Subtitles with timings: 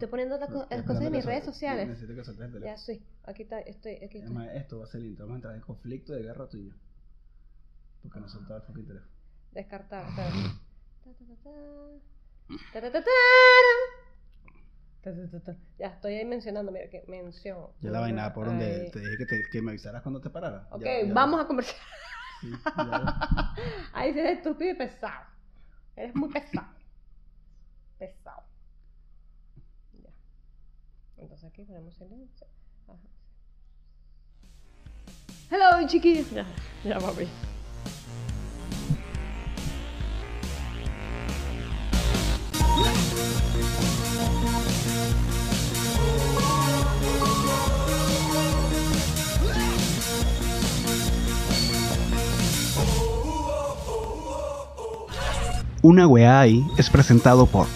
[0.00, 1.88] Estoy poniendo las, co- No, las cosas en mis redes sociales.
[1.88, 2.74] Necesito que sueltes el teléfono.
[2.74, 4.54] Ya sí, aquí está, estoy, aquí está.
[4.54, 5.26] esto va a ser el intro.
[5.26, 6.72] Vamos a entrar en conflicto de guerra tuyo.
[8.02, 9.12] Porque no soltaba el fucking teléfono.
[9.52, 10.30] Descartar, espera.
[15.02, 15.56] Ta, ta, ta.
[15.78, 17.68] Ya estoy ahí mencionando, mira que mención.
[17.80, 18.90] Ya la vaina por donde Ahí.
[18.90, 20.66] te dije que, te, que me avisaras cuando te pararas.
[20.70, 21.76] Ok, Ya- ya- vamos a conversar.
[22.40, 22.50] Sí,
[23.94, 25.24] Ahí eres estúpido y pesado.
[25.96, 26.68] Eres muy pesado.
[27.98, 28.39] Pesado.
[31.20, 32.46] Entonces aquí ponemos silencio.
[32.88, 32.98] Ajá.
[35.50, 36.30] Hello, chiquillos.
[36.30, 36.46] Ya,
[36.84, 37.28] ya, papi.
[55.82, 57.66] Una weá ahí es presentado por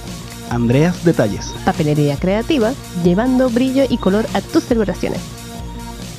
[0.55, 5.21] Andreas Detalles, Papelería creativa, llevando brillo y color a tus celebraciones.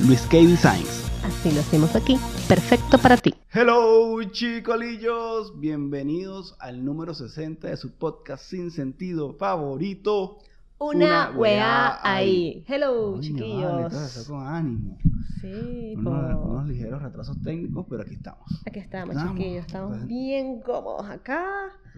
[0.06, 0.36] Luis K.
[0.36, 1.04] Designs.
[1.24, 2.18] Así lo hacemos aquí.
[2.46, 3.34] Perfecto para ti.
[3.50, 10.38] Hello chicolillos, bienvenidos al número 60 de su podcast sin sentido favorito.
[10.78, 12.62] Una, Una weá weá ahí.
[12.68, 13.92] Hello, Coño, chiquillos.
[13.92, 14.98] vale, eso con ánimo.
[15.40, 18.44] Sí, Unos, unos ligeros retrasos técnicos, pero aquí estamos.
[18.66, 19.38] Aquí estamos, Estamos.
[19.38, 19.66] chiquillos.
[19.66, 21.46] Estamos bien cómodos acá.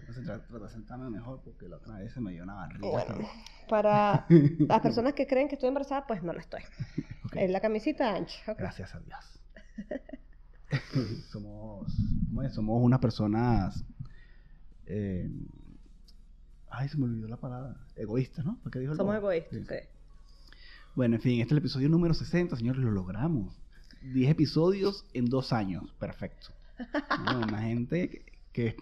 [0.09, 2.87] Entonces tra- trata de sentarme mejor porque la otra vez se me dio una barriga.
[2.89, 3.29] Bueno,
[3.69, 4.25] para
[4.59, 6.61] las personas que creen que estoy embarazada, pues no lo estoy.
[7.33, 8.53] Es la camisita ancha.
[8.57, 9.39] Gracias a Dios.
[11.31, 11.91] somos,
[12.53, 13.83] somos unas personas.
[14.87, 15.29] eh,
[16.69, 17.75] ay, se me olvidó la palabra.
[17.95, 18.57] Egoístas, ¿no?
[18.61, 19.65] ¿Por qué dijo Somos egoístas, Sí.
[19.67, 19.75] sí.
[20.95, 23.55] Bueno, en fin, este es el episodio número 60, señores, lo logramos.
[24.01, 25.93] 10 episodios en dos años.
[25.99, 26.47] Perfecto.
[27.25, 28.23] No, una gente que,
[28.53, 28.75] que,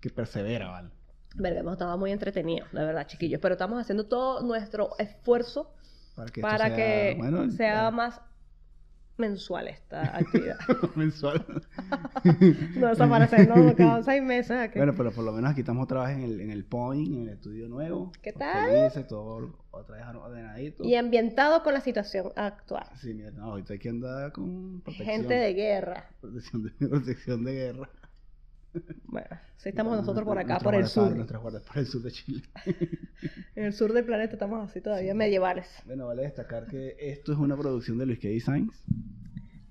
[0.00, 0.90] que persevera, ¿vale?
[1.36, 3.40] Verga, hemos estado muy entretenidos, la verdad, chiquillos.
[3.40, 5.74] Pero estamos haciendo todo nuestro esfuerzo
[6.16, 8.20] Para que, para sea, que bueno, sea ya, más
[9.18, 10.58] mensual esta actividad.
[10.94, 11.44] mensual.
[12.76, 14.70] no desaparecernos cada seis meses.
[14.74, 17.22] Bueno, pero por lo menos aquí estamos otra vez en el, en el point, en
[17.22, 18.12] el estudio nuevo.
[18.22, 18.90] ¿Qué tal?
[19.06, 20.84] Todo otra vez ordenadito.
[20.84, 22.86] y ambientado con la situación actual.
[22.96, 25.06] Sí, mira, no, ahorita hay que andar con protección.
[25.06, 26.10] Gente de guerra.
[26.20, 27.90] Protección de, protección de guerra.
[29.04, 31.14] Bueno, sí estamos nosotros por acá, por el sur.
[31.14, 32.42] Nuestras guardas por el sur de Chile.
[33.56, 35.18] En el sur del planeta estamos así todavía Sí.
[35.18, 35.66] medievales.
[35.84, 38.28] Bueno, vale destacar que esto es una producción de Luis K.
[38.28, 38.84] Designs.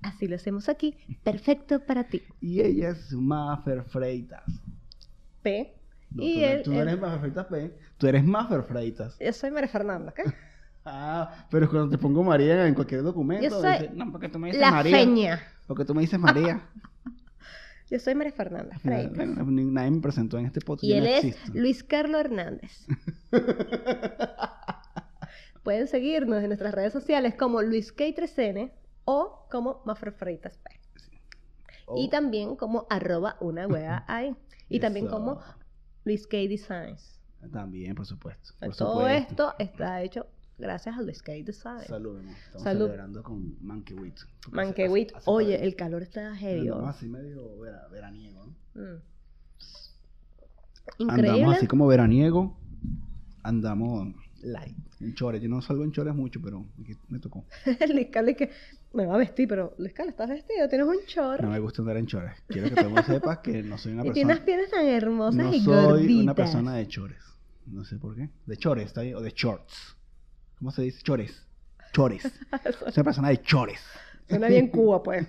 [0.02, 0.94] Así lo hacemos aquí.
[1.24, 2.22] Perfecto para ti.
[2.40, 4.60] Y ella es Maffer Freitas.
[5.42, 5.74] P.
[6.10, 9.16] No, Y tú, él- tú no él- eres Maffer Freitas P, tú eres Maffer Freitas.
[9.18, 10.22] Yo soy María Fernanda, ¿qué?
[10.90, 14.38] Ah, pero cuando te pongo María en cualquier documento, Yo soy dice, no, porque tú
[14.38, 14.96] me dices La María.
[14.96, 15.42] feña.
[15.66, 16.62] Porque tú me dices María.
[17.90, 19.16] Yo soy María Fernanda Freitas.
[19.46, 20.84] Nadie me presentó en este podcast.
[20.84, 21.54] Y él no es.
[21.54, 22.86] Luis Carlos Hernández.
[25.62, 28.72] Pueden seguirnos en nuestras redes sociales como Luis K3N
[29.04, 30.70] o como Mafra Freitas P.
[31.86, 34.36] Oh, Y también como arroba una wea ahí.
[34.68, 35.40] Y también como
[36.04, 37.18] Luis K Designs.
[37.52, 38.52] También, por supuesto.
[38.60, 39.30] Por Todo supuesto.
[39.30, 40.26] esto está hecho
[40.58, 41.86] gracias a Luis K Designs.
[41.86, 42.34] Salud, amor.
[42.46, 42.84] Estamos Salud.
[42.86, 43.56] celebrando con
[45.12, 46.60] hace- hace- Oye, hace- el calor está heavy.
[46.62, 46.88] Andamos ¿no?
[46.88, 48.82] así medio vera- veraniego, ¿no?
[48.82, 49.00] Mm.
[50.98, 51.30] Increíble.
[51.30, 52.56] Andamos así como veraniego.
[53.42, 54.76] Andamos light.
[55.00, 55.40] En chores.
[55.42, 57.44] Yo no salgo en chores mucho, pero aquí me tocó.
[57.92, 58.50] Luis Carlos que
[58.92, 60.68] me va a vestir, pero Luis Carlos, ¿estás vestido?
[60.68, 61.42] Tienes un chorro.
[61.44, 62.32] No me gusta andar en chores.
[62.48, 64.44] Quiero que tú sepas que no soy una y tienes persona.
[64.46, 66.22] piernas tan hermosas No y soy gorditas.
[66.22, 67.18] una persona de chores.
[67.66, 68.30] No sé por qué.
[68.46, 69.14] De chores, está bien.
[69.16, 69.96] O de shorts.
[70.58, 71.02] ¿Cómo se dice?
[71.02, 71.46] Chores.
[71.92, 72.22] Chores.
[72.62, 73.80] Soy una persona de chores.
[74.28, 75.26] Suena bien Cuba, pues.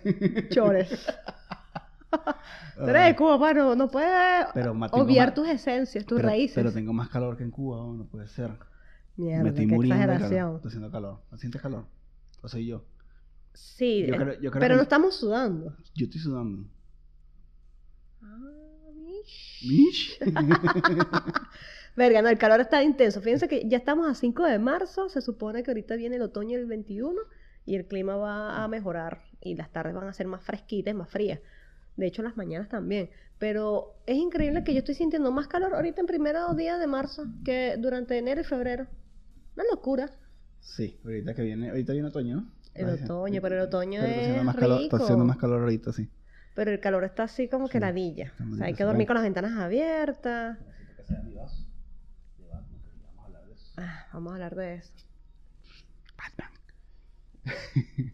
[0.50, 0.90] Chores.
[2.76, 6.30] Tú eres de Cuba, pa, no, no puedes Pero obviar más- tus esencias, tus pero,
[6.30, 6.56] raíces.
[6.56, 8.52] pero tengo más calor que en Cuba, no puede ser.
[9.16, 10.56] Mierda, me estoy qué muriendo exageración.
[10.56, 11.22] Está haciendo calor.
[11.30, 11.86] ¿No sientes calor?
[12.42, 12.86] ¿O soy yo?
[13.54, 15.76] Sí, Yo eh, creo- yo creo pero que- no estamos sudando.
[15.94, 16.68] Yo estoy sudando.
[18.22, 18.38] Ah,
[19.68, 20.20] mish.
[21.96, 23.22] Verga, no, el calor está intenso.
[23.22, 26.58] Fíjense que ya estamos a 5 de marzo, se supone que ahorita viene el otoño
[26.58, 27.20] el 21
[27.66, 31.10] y el clima va a mejorar y las tardes van a ser más fresquitas, más
[31.10, 31.40] frías.
[31.98, 33.10] De hecho, las mañanas también.
[33.38, 37.26] Pero es increíble que yo estoy sintiendo más calor ahorita en primeros días de marzo
[37.44, 38.88] que durante enero y febrero.
[39.56, 40.10] Una locura.
[40.60, 42.52] sí, ahorita que viene, ahorita viene otoño, ¿no?
[42.74, 45.92] El otoño, pero el otoño Pero está haciendo es calor, está haciendo más calor ahorita,
[45.92, 46.10] sí.
[46.60, 48.34] Pero el calor está así como que ladilla.
[48.52, 50.58] O sea, hay que dormir con las ventanas abiertas.
[50.60, 51.64] Necesito que sea mi vaso
[52.38, 53.74] de Batman, que vamos a hablar de eso.
[53.78, 54.94] Ah, vamos a hablar de eso.
[56.18, 56.52] Batman.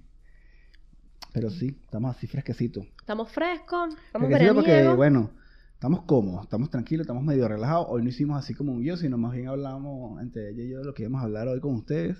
[1.34, 2.86] Pero sí, estamos así fresquecitos.
[3.00, 4.96] Estamos frescos, estamos Fresquecitos porque, veraniegos.
[4.96, 5.32] bueno,
[5.74, 7.88] estamos cómodos, estamos tranquilos, estamos medio relajados.
[7.90, 10.78] Hoy no hicimos así como un guion, sino más bien hablamos entre ella y yo
[10.82, 12.16] de lo que íbamos a hablar hoy con ustedes.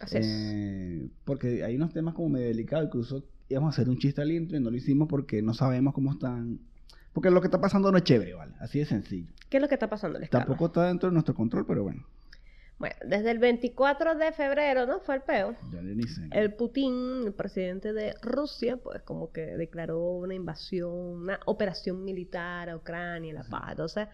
[0.00, 0.26] Así es.
[0.26, 4.30] Eh, porque hay unos temas como medio delicados, incluso íbamos a hacer un chiste al
[4.32, 6.58] intro y no lo hicimos porque no sabemos cómo están.
[7.12, 8.54] Porque lo que está pasando no es chévere, ¿vale?
[8.58, 9.32] Así de sencillo.
[9.48, 10.30] ¿Qué es lo que está pasando, Les?
[10.30, 12.04] Tampoco está dentro de nuestro control, pero bueno,
[12.78, 14.98] Bueno, desde el 24 de febrero, ¿no?
[14.98, 15.54] Fue el peo.
[15.72, 16.28] ya le dicen.
[16.32, 22.68] El Putin, el presidente de Rusia, pues como que declaró una invasión, una operación militar
[22.68, 23.70] a Ucrania, la paz.
[23.70, 24.08] Entonces,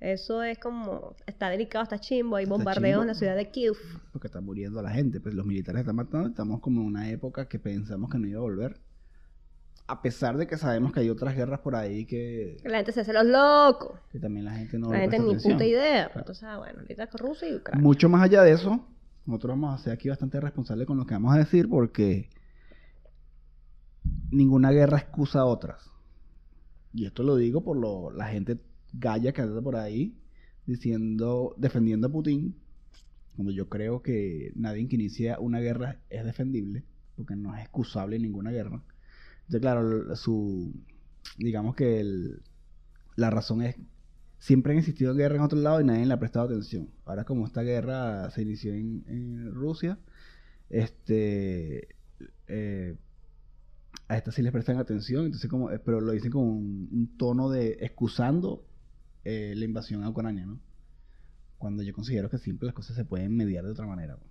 [0.00, 3.76] eso es como, está delicado, está chimbo, hay bombardeos en la ciudad de Kiev.
[4.12, 7.46] Porque está muriendo la gente, pues los militares están matando, estamos como en una época
[7.46, 8.80] que pensamos que no iba a volver.
[9.86, 13.00] A pesar de que sabemos que hay otras guerras por ahí que, La gente se
[13.00, 13.98] hace los locos.
[14.10, 15.52] que también la gente no la gente ni atención.
[15.52, 16.06] puta idea.
[16.06, 16.20] Claro.
[16.20, 17.82] Entonces, ah, bueno, ahorita con Rusia y Ucrania.
[17.82, 18.86] Mucho más allá de eso,
[19.26, 22.30] nosotros vamos a ser aquí bastante responsables con lo que vamos a decir porque
[24.30, 25.90] ninguna guerra excusa a otras.
[26.94, 28.58] Y esto lo digo por lo, la gente
[28.92, 30.16] galla que anda por ahí
[30.66, 32.54] diciendo, defendiendo a Putin,
[33.34, 36.84] cuando yo creo que nadie que inicia una guerra es defendible,
[37.16, 38.82] porque no es excusable ninguna guerra.
[39.40, 40.72] Entonces, claro, su,
[41.38, 42.04] digamos que
[43.16, 43.76] la razón es
[44.38, 46.88] siempre han existido guerras en otro lado y nadie le ha prestado atención.
[47.04, 49.98] Ahora como esta guerra se inició en, Rusia,
[50.70, 51.88] este
[52.48, 52.96] eh,
[54.08, 57.50] a esta sí les prestan atención, entonces como, eh, pero lo dicen con un tono
[57.50, 58.66] de excusando
[59.24, 60.58] eh, la invasión a Ucrania, ¿no?
[61.58, 64.14] Cuando yo considero que siempre las cosas se pueden mediar de otra manera.
[64.14, 64.22] ¿no?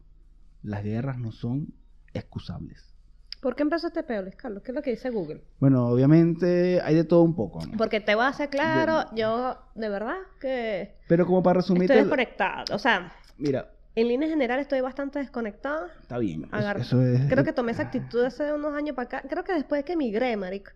[0.63, 1.73] Las guerras no son
[2.13, 2.93] excusables.
[3.41, 4.61] ¿Por qué empezó este peo, Luis Carlos?
[4.63, 5.41] ¿Qué es lo que dice Google?
[5.59, 7.77] Bueno, obviamente hay de todo un poco, ¿no?
[7.77, 11.93] Porque te voy a hacer claro, yo de verdad que Pero como para estoy resumirte,
[11.95, 12.65] desconectada.
[12.73, 15.87] O sea, mira, en línea general estoy bastante desconectada.
[16.01, 16.43] está bien.
[16.45, 19.23] eso- Agar- eso es, Creo que tomé esa actitud hace unos años para acá.
[19.29, 20.71] Creo que después que migré, marico.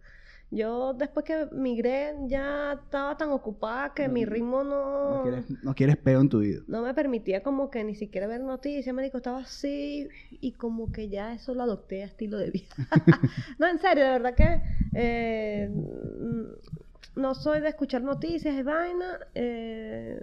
[0.53, 5.73] Yo después que migré ya estaba tan ocupada que mi ritmo No no, quieres, no
[5.73, 6.61] quieres peo en tu vida.
[6.67, 9.17] no me permitía como que ni siquiera ver noticias, marico.
[9.17, 12.67] Estaba así y como que ya eso lo adopté a estilo de vida.
[13.59, 14.61] no, en serio, de verdad que
[14.94, 20.19] eh, mm, no soy de escuchar noticias y vaina, eh,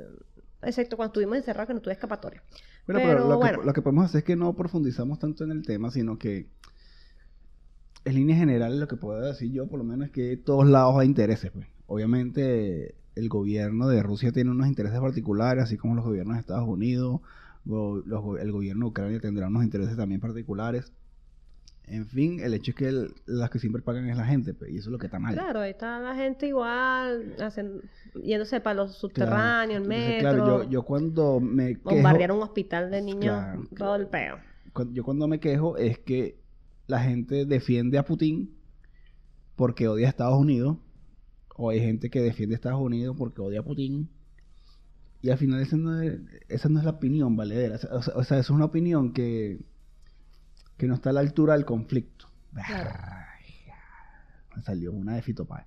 [0.62, 2.42] excepto cuando estuvimos encerrados que no tuve escapatoria.
[2.86, 3.60] Bueno, Pero, pero, lo, bueno.
[3.60, 6.46] que, lo que podemos hacer es que no profundizamos tanto en el tema, sino que
[8.04, 10.96] en líneas generales lo que puedo decir yo por lo menos es que todos lados
[10.98, 11.50] hay intereses.
[11.50, 11.66] Pues.
[11.86, 16.68] Obviamente el gobierno de Rusia tiene unos intereses particulares, así como los gobiernos de Estados
[16.68, 17.20] Unidos,
[17.64, 20.92] go- los go- el gobierno de Ucrania tendrá unos intereses también particulares.
[21.84, 24.70] En fin, el hecho es que el- las que siempre pagan es la gente, pues,
[24.70, 25.34] y eso es lo que está mal.
[25.34, 27.82] Claro, ahí está la gente igual, hacen,
[28.22, 32.42] yéndose para los subterráneos, el Entonces, metro, claro, yo, yo cuando me quejo, bombardear un
[32.42, 34.38] hospital de niños, Claro, todo el peo.
[34.92, 36.39] yo cuando me quejo es que
[36.90, 38.54] la gente defiende a Putin
[39.56, 40.78] porque odia a Estados Unidos,
[41.56, 44.10] o hay gente que defiende a Estados Unidos porque odia a Putin.
[45.22, 47.76] Y al final esa no es, esa no es la opinión valedera.
[47.76, 49.60] O sea, o sea, eso es una opinión que,
[50.76, 52.26] que no está a la altura del conflicto.
[52.54, 52.90] Claro.
[54.56, 55.66] Me salió una de Fito Páez.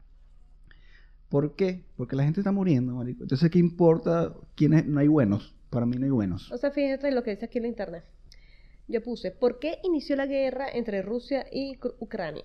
[1.30, 1.86] ¿Por qué?
[1.96, 3.24] Porque la gente está muriendo, marico.
[3.24, 4.86] Entonces, ¿qué importa quiénes?
[4.86, 5.56] No hay buenos.
[5.70, 6.51] Para mí no hay buenos.
[6.51, 8.03] O sea, fíjate lo que dice aquí en la internet.
[8.88, 12.44] Yo puse, ¿por qué inició la guerra entre Rusia y Ucrania?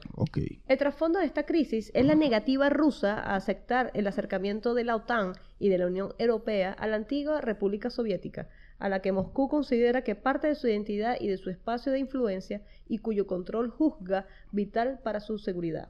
[0.69, 4.95] El trasfondo de esta crisis es la negativa rusa a aceptar el acercamiento de la
[4.95, 9.49] OTAN y de la Unión Europea a la antigua República Soviética, a la que Moscú
[9.49, 13.71] considera que parte de su identidad y de su espacio de influencia y cuyo control
[13.71, 15.89] juzga vital para su seguridad.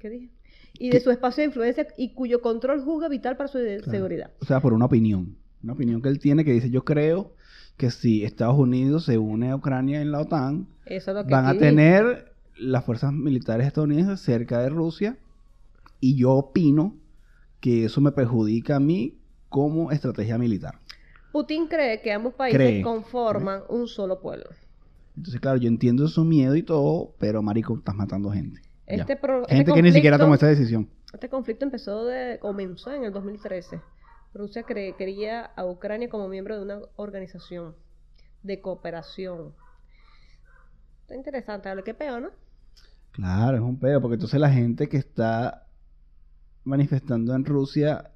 [0.00, 0.30] ¿Qué dije?
[0.78, 3.90] Y de su espacio de influencia y cuyo control juzga vital para su Claro.
[3.90, 4.30] seguridad.
[4.40, 5.36] O sea, por una opinión.
[5.62, 7.34] Una opinión que él tiene que dice, yo creo
[7.76, 11.32] que si Estados Unidos se une a Ucrania en la OTAN, Eso es lo que
[11.32, 15.16] van a tener las fuerzas militares estadounidenses cerca de Rusia
[16.00, 16.94] y yo opino
[17.60, 19.18] que eso me perjudica a mí
[19.48, 20.78] como estrategia militar.
[21.32, 22.82] Putin cree que ambos países Cree.
[22.82, 24.46] conforman un solo pueblo.
[25.16, 28.60] Entonces, claro, yo entiendo su miedo y todo, pero marico, estás matando gente.
[28.86, 30.88] Este, pro- este gente que ni siquiera tomó esa decisión.
[31.12, 33.80] Este conflicto empezó de, comenzó en el 2013.
[34.36, 37.74] Rusia cre- quería a Ucrania como miembro de una organización
[38.42, 39.54] de cooperación.
[41.02, 41.82] Está interesante, ¿vale?
[41.84, 42.30] qué peor, ¿no?
[43.12, 45.66] Claro, es un pedo, porque entonces la gente que está
[46.64, 48.10] manifestando en Rusia,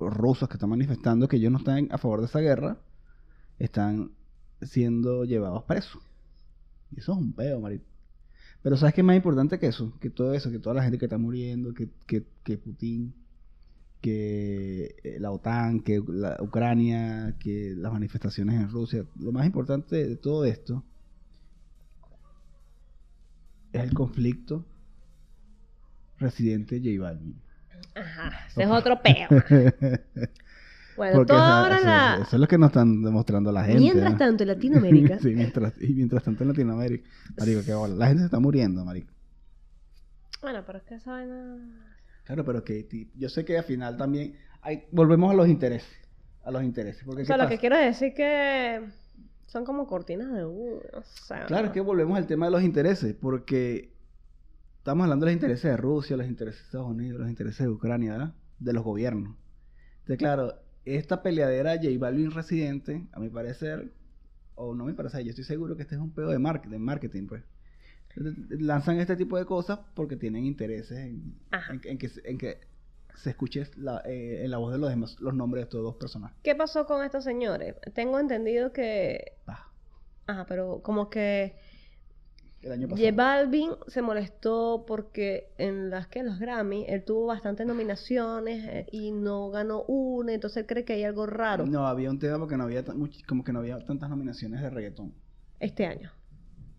[0.00, 2.78] los rusos que están manifestando que ellos no están a favor de esa guerra,
[3.58, 4.12] están
[4.62, 6.02] siendo llevados presos.
[6.90, 7.84] Y eso es un pedo, marico.
[8.62, 9.98] Pero ¿sabes qué es más importante que eso?
[10.00, 13.14] Que todo eso, que toda la gente que está muriendo, que, que, que Putin,
[14.02, 19.04] que eh, la OTAN, que la Ucrania, que las manifestaciones en Rusia.
[19.18, 20.84] Lo más importante de todo esto
[23.72, 24.66] es el conflicto
[26.18, 27.40] residente J Balvin.
[27.94, 29.28] Ajá, ese es otro peo.
[30.96, 32.18] Bueno, Porque toda sea, ahora eso, la...
[32.22, 33.80] eso es lo que nos están demostrando la gente.
[33.80, 34.18] Mientras ¿no?
[34.18, 35.18] tanto, en Latinoamérica...
[35.22, 37.08] sí, mientras, y mientras tanto en Latinoamérica.
[37.38, 37.94] Marico, qué bola.
[37.94, 39.10] La gente se está muriendo, marico.
[40.42, 41.91] Bueno, pero es que esa vaina...
[42.24, 42.86] Claro, pero que
[43.16, 45.90] yo sé que al final también hay, volvemos a los intereses.
[46.44, 47.02] A los intereses.
[47.04, 47.54] Porque O ¿qué sea, lo pasa?
[47.54, 48.80] que quiero decir que
[49.46, 51.46] son como cortinas de humo, o sea...
[51.46, 53.92] Claro, es que volvemos al tema de los intereses, porque
[54.78, 57.68] estamos hablando de los intereses de Rusia, los intereses de Estados Unidos, los intereses de
[57.72, 58.34] Ucrania, ¿verdad?
[58.58, 59.36] De los gobiernos.
[60.00, 63.92] Entonces, claro, esta peleadera J Balvin residente, a mi parecer,
[64.54, 66.78] o no me parece, yo estoy seguro que este es un pedo de, mar- de
[66.78, 67.42] marketing, pues.
[68.14, 71.34] Lanzan este tipo de cosas porque tienen intereses en,
[71.80, 72.58] que- en que, se- en que
[73.14, 75.96] se escuche la, eh, en la voz de los demás los nombres de estos dos
[75.96, 76.36] personajes.
[76.42, 77.76] ¿Qué pasó con estos señores?
[77.94, 79.38] Tengo entendido que...
[79.44, 79.70] Pa.
[80.26, 81.56] Ajá, pero como que
[82.62, 83.06] El año pasado.
[83.08, 88.86] J Balvin se molestó porque en las que los Grammy él tuvo bastantes nominaciones eh,
[88.92, 92.38] y no ganó una, entonces él cree que hay algo raro No, había un tema
[92.38, 92.84] porque no había
[93.26, 95.12] como que no había tantas nominaciones de reggaetón.
[95.60, 96.10] este año.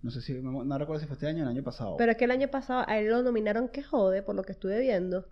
[0.04, 1.96] No sé si, no, no recuerdo si fue este año o el año pasado.
[1.98, 4.52] Pero es que el año pasado a él lo nominaron que jode, por lo que
[4.52, 5.26] estuve viendo,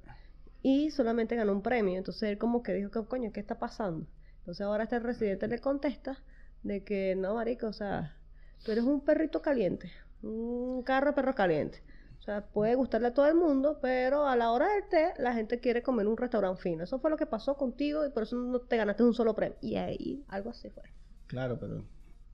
[0.62, 1.98] y solamente ganó un premio.
[1.98, 4.08] Entonces él como que dijo, que coño, ¿qué está pasando?
[4.40, 6.24] Entonces ahora este residente le contesta
[6.64, 8.16] de que no, marico, o sea,
[8.64, 9.92] tú eres un perrito caliente,
[10.24, 11.84] un carro de perro caliente.
[12.20, 15.34] O sea, puede gustarle a todo el mundo, pero a la hora del té la
[15.34, 16.84] gente quiere comer en un restaurante fino.
[16.84, 19.58] Eso fue lo que pasó contigo y por eso no te ganaste un solo premio.
[19.60, 20.84] Y ahí algo así fue.
[21.26, 21.84] Claro, pero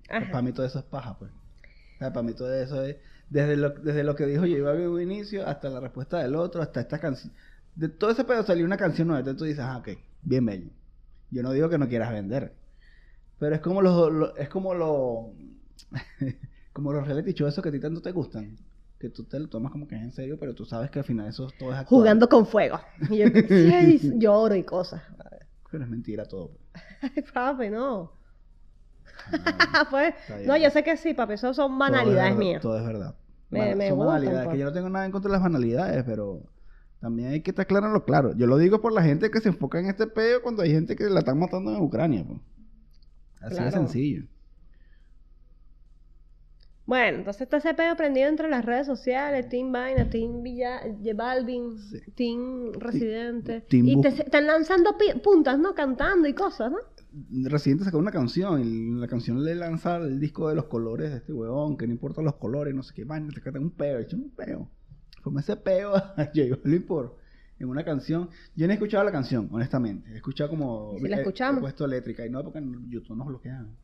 [0.08, 1.32] para mí todo eso es paja, pues.
[1.98, 2.96] O sea, para mí todo eso es
[3.30, 6.36] desde lo, desde lo que dijo J Balvin en un inicio hasta la respuesta del
[6.36, 7.34] otro, hasta esta canción.
[7.76, 9.20] De todo ese pedo salió una canción nueva.
[9.20, 9.90] Entonces tú dices, ah, ok,
[10.22, 10.70] bien bello.
[11.32, 12.54] Yo no digo que no quieras vender.
[13.40, 15.34] Pero es como los, lo- es como lo,
[16.74, 18.58] como los reality shows esos que a ti tanto te gustan.
[19.00, 21.06] Que tú te lo tomas como que es en serio, pero tú sabes que al
[21.06, 22.02] final eso todo es actuado.
[22.02, 22.80] Jugando con fuego.
[23.10, 23.26] Y yo,
[24.18, 25.04] lloro y cosas.
[25.72, 26.50] Pero es mentira todo.
[26.52, 26.84] pues.
[27.16, 28.17] Ay, papi, no.
[29.32, 30.14] Ah, Pues,
[30.46, 32.62] no, yo sé que sí, papi, eso son todo banalidades es- mías.
[32.62, 33.16] Todo es verdad.
[33.50, 34.54] Me- me son gustan, banalidades, pues.
[34.56, 36.42] que yo no tengo nada en contra de las banalidades, pero
[37.00, 38.34] también hay que estar claro en lo claro.
[38.36, 40.96] Yo lo digo por la gente que se enfoca en este peo cuando hay gente
[40.96, 42.26] que la están matando en Ucrania.
[42.28, 42.40] pues.
[43.42, 44.24] Así de sencillo.
[46.86, 50.82] Bueno, entonces está ese pedo prendido entre las redes sociales, Team Vaina, Team Villa,
[51.16, 52.00] Balvin, Sí.
[52.16, 53.62] Team Residente.
[53.62, 55.76] Team y te, están lanzando puntas, ¿no?
[55.76, 56.78] Cantando y cosas, ¿no?
[57.46, 61.18] Residente sacó una canción y la canción le lanza el disco de los colores de
[61.18, 64.00] este huevón, que no importa los colores, no sé qué, vaina, te catan un peo,
[64.00, 64.70] echa un peo.
[65.24, 67.18] Fue ese peo a J Balvin por
[67.60, 68.30] en una canción.
[68.56, 70.12] Yo no he escuchado la canción, honestamente.
[70.12, 71.58] He escuchado como ¿Y si la he- escuchamos?
[71.60, 73.76] He, puesto eléctrica y no porque en YouTube nos bloquean.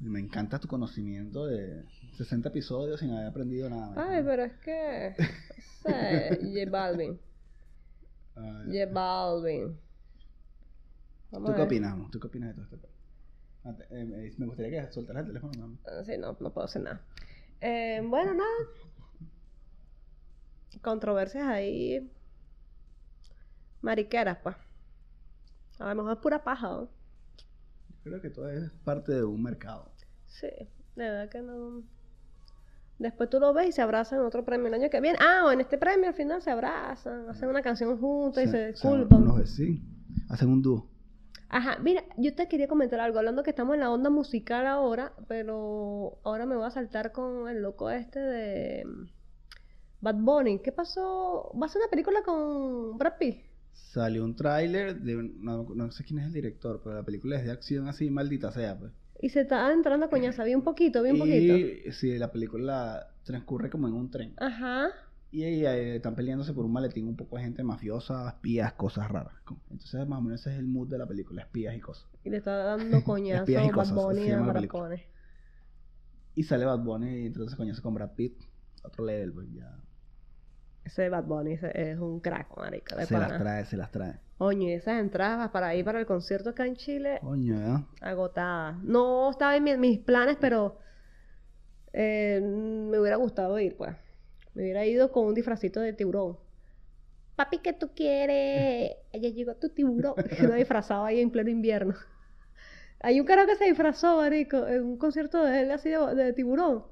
[0.00, 1.84] Me encanta tu conocimiento de
[2.16, 3.94] 60 episodios sin haber aprendido nada.
[3.96, 5.14] Ay, pero es que.
[5.84, 7.18] No sé, J Balvin.
[8.34, 9.76] J Balvin.
[11.32, 12.10] Vamos ¿Tú qué opinas?
[12.10, 12.88] ¿Tú qué opinas de todo esto?
[13.64, 15.52] Ah, eh, me gustaría que soltaras el teléfono.
[15.66, 15.78] ¿no?
[15.86, 17.00] Ah, Sí, no, no puedo hacer nada.
[17.60, 18.50] Eh, bueno, nada.
[20.82, 22.10] Controversias ahí.
[23.80, 24.56] Mariqueras, pues.
[25.78, 26.88] A lo mejor es pura paja, ¿no?
[28.04, 29.90] Creo que todo es parte de un mercado.
[30.26, 30.70] Sí, de
[31.10, 31.82] verdad que no.
[32.98, 35.18] Después tú lo ves y se abrazan en otro premio el año que viene.
[35.20, 38.68] Ah, o en este premio al final se abrazan, hacen una canción juntos y se
[38.68, 39.22] disculpan.
[39.22, 39.80] unos vecinos.
[40.28, 40.91] Hacen un dúo.
[41.52, 45.12] Ajá, mira, yo te quería comentar algo, hablando que estamos en la onda musical ahora,
[45.28, 49.06] pero ahora me voy a saltar con el loco este de mm,
[50.00, 50.60] Bad Bunny.
[50.60, 51.52] ¿Qué pasó?
[51.60, 53.42] ¿Va a ser una película con Brad Pitt?
[53.72, 55.14] Salió un tráiler de...
[55.14, 58.50] No, no sé quién es el director, pero la película es de acción así, maldita
[58.50, 58.92] sea, pues.
[59.20, 61.54] Y se está entrando a coñaza, vi un poquito, vi un poquito.
[61.54, 64.32] Y sí, la película transcurre como en un tren.
[64.38, 64.88] Ajá.
[65.32, 65.64] Y ahí,
[65.96, 69.32] están peleándose por un maletín un poco de gente mafiosa, espías, cosas raras.
[69.70, 72.06] Entonces, más o menos ese es el mood de la película, espías y cosas.
[72.22, 75.00] Y le está dando coñazo Espías y Bad cosas, así Bunny llama a.
[76.34, 78.42] Y sale Bad Bunny y entonces coñazo con Brad Pitt.
[78.84, 79.74] Otro level, pues ya.
[80.84, 84.18] Ese Bad Bunny es un crack, marica, Se las trae, se las trae.
[84.36, 87.84] Coño, y esas entradas para ir para el concierto acá en Chile, Coño, ¿eh?
[88.00, 88.82] agotadas.
[88.82, 90.78] No estaba en mi- mis planes, pero
[91.92, 93.94] eh, me hubiera gustado ir, pues.
[94.54, 96.38] Me hubiera ido con un disfracito de tiburón.
[97.36, 98.92] Papi, ¿qué tú quieres?
[99.12, 100.14] Ya llegó tu tiburón.
[100.42, 101.94] Uno disfrazado ahí en pleno invierno.
[103.00, 106.32] Hay un carajo que se disfrazó, marico, en un concierto de él así de, de
[106.32, 106.84] tiburón.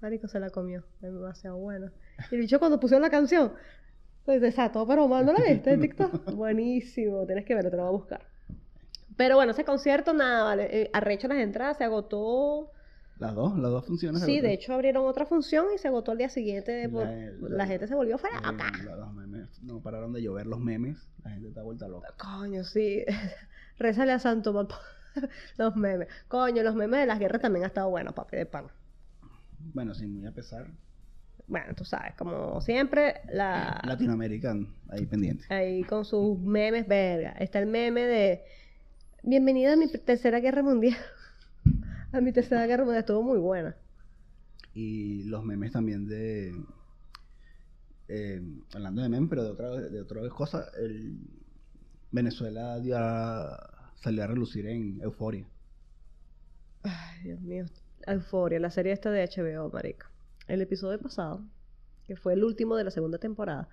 [0.00, 0.84] Marico se la comió.
[1.02, 1.90] Es demasiado bueno.
[2.30, 3.52] Y el bicho cuando pusieron la canción,
[4.24, 6.32] pues desató, pero mal, ¿no la viste en TikTok?
[6.34, 8.20] Buenísimo, tienes que verlo, te lo voy a buscar.
[9.16, 10.68] Pero bueno, ese concierto, nada, vale.
[10.70, 12.70] eh, arrecho las entradas, se agotó
[13.18, 14.22] Las dos, las dos funciones.
[14.22, 16.88] Sí, de hecho abrieron otra función y se agotó al día siguiente.
[16.88, 17.16] por- La-
[17.48, 18.52] La, la- gente se volvió Eh, faraca.
[18.96, 22.14] los memes, no pararon de llover los memes, la gente está vuelta loca.
[22.16, 23.04] Coño, sí.
[23.78, 24.78] Rézale a Santo Papá.
[25.56, 26.06] Los memes.
[26.28, 28.66] Coño, los memes de las guerras también han estado buenos, papi, de pan.
[29.74, 30.66] Bueno, sí, muy a pesar.
[31.48, 33.80] Bueno, tú sabes, como siempre, la...
[33.84, 34.54] Latinoamérica
[34.90, 35.44] ahí pendiente.
[35.52, 37.32] ahí con sus memes, verga.
[37.32, 38.44] Está el meme de
[39.24, 40.96] Bienvenida a mi tercera guerra mundial.
[42.12, 43.76] A mi tercera guerra mundial estuvo muy buena.
[44.74, 46.52] Y los memes también de.
[48.08, 48.40] eh,
[48.74, 51.18] hablando de memes, pero de otra, de otra cosa, el
[52.10, 55.46] Venezuela dio a- salió a relucir en Euforia.
[56.82, 57.64] Ay, Dios mío.
[58.06, 60.10] Euforia, la serie esta de HBO, marica.
[60.46, 61.44] El episodio pasado,
[62.04, 63.68] que fue el último de la segunda temporada.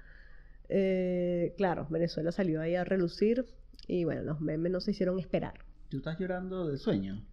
[0.70, 3.46] eh, claro, Venezuela salió ahí a relucir
[3.88, 5.54] y bueno, los memes no se hicieron esperar.
[5.90, 7.24] ¿Tú estás llorando de sueño?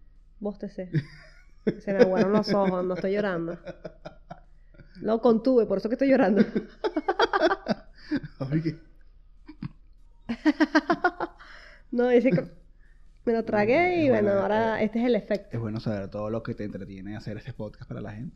[0.43, 0.91] Vos te sé.
[1.79, 3.57] Se me aguaron los ojos, no estoy llorando.
[5.01, 6.41] Lo contuve, por eso que estoy llorando.
[11.91, 12.43] No, dice que
[13.25, 15.49] me lo tragué y Es bueno, bueno, ahora eh, este es el efecto.
[15.51, 18.35] Es bueno saber todo lo que te entretiene hacer este podcast para la gente.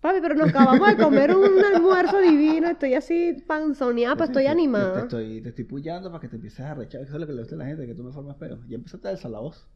[0.00, 4.44] Papi, pero nos acabamos de comer un almuerzo divino, estoy así panzoneada, estoy Te- te-
[4.44, 5.02] Te, animada.
[5.02, 7.02] estoy, te estoy puyando para que te empieces a rechazar.
[7.06, 8.58] Eso es lo que le gusta a la gente, que tú me formas peo.
[8.66, 9.66] Ya empezaste a alzar la voz.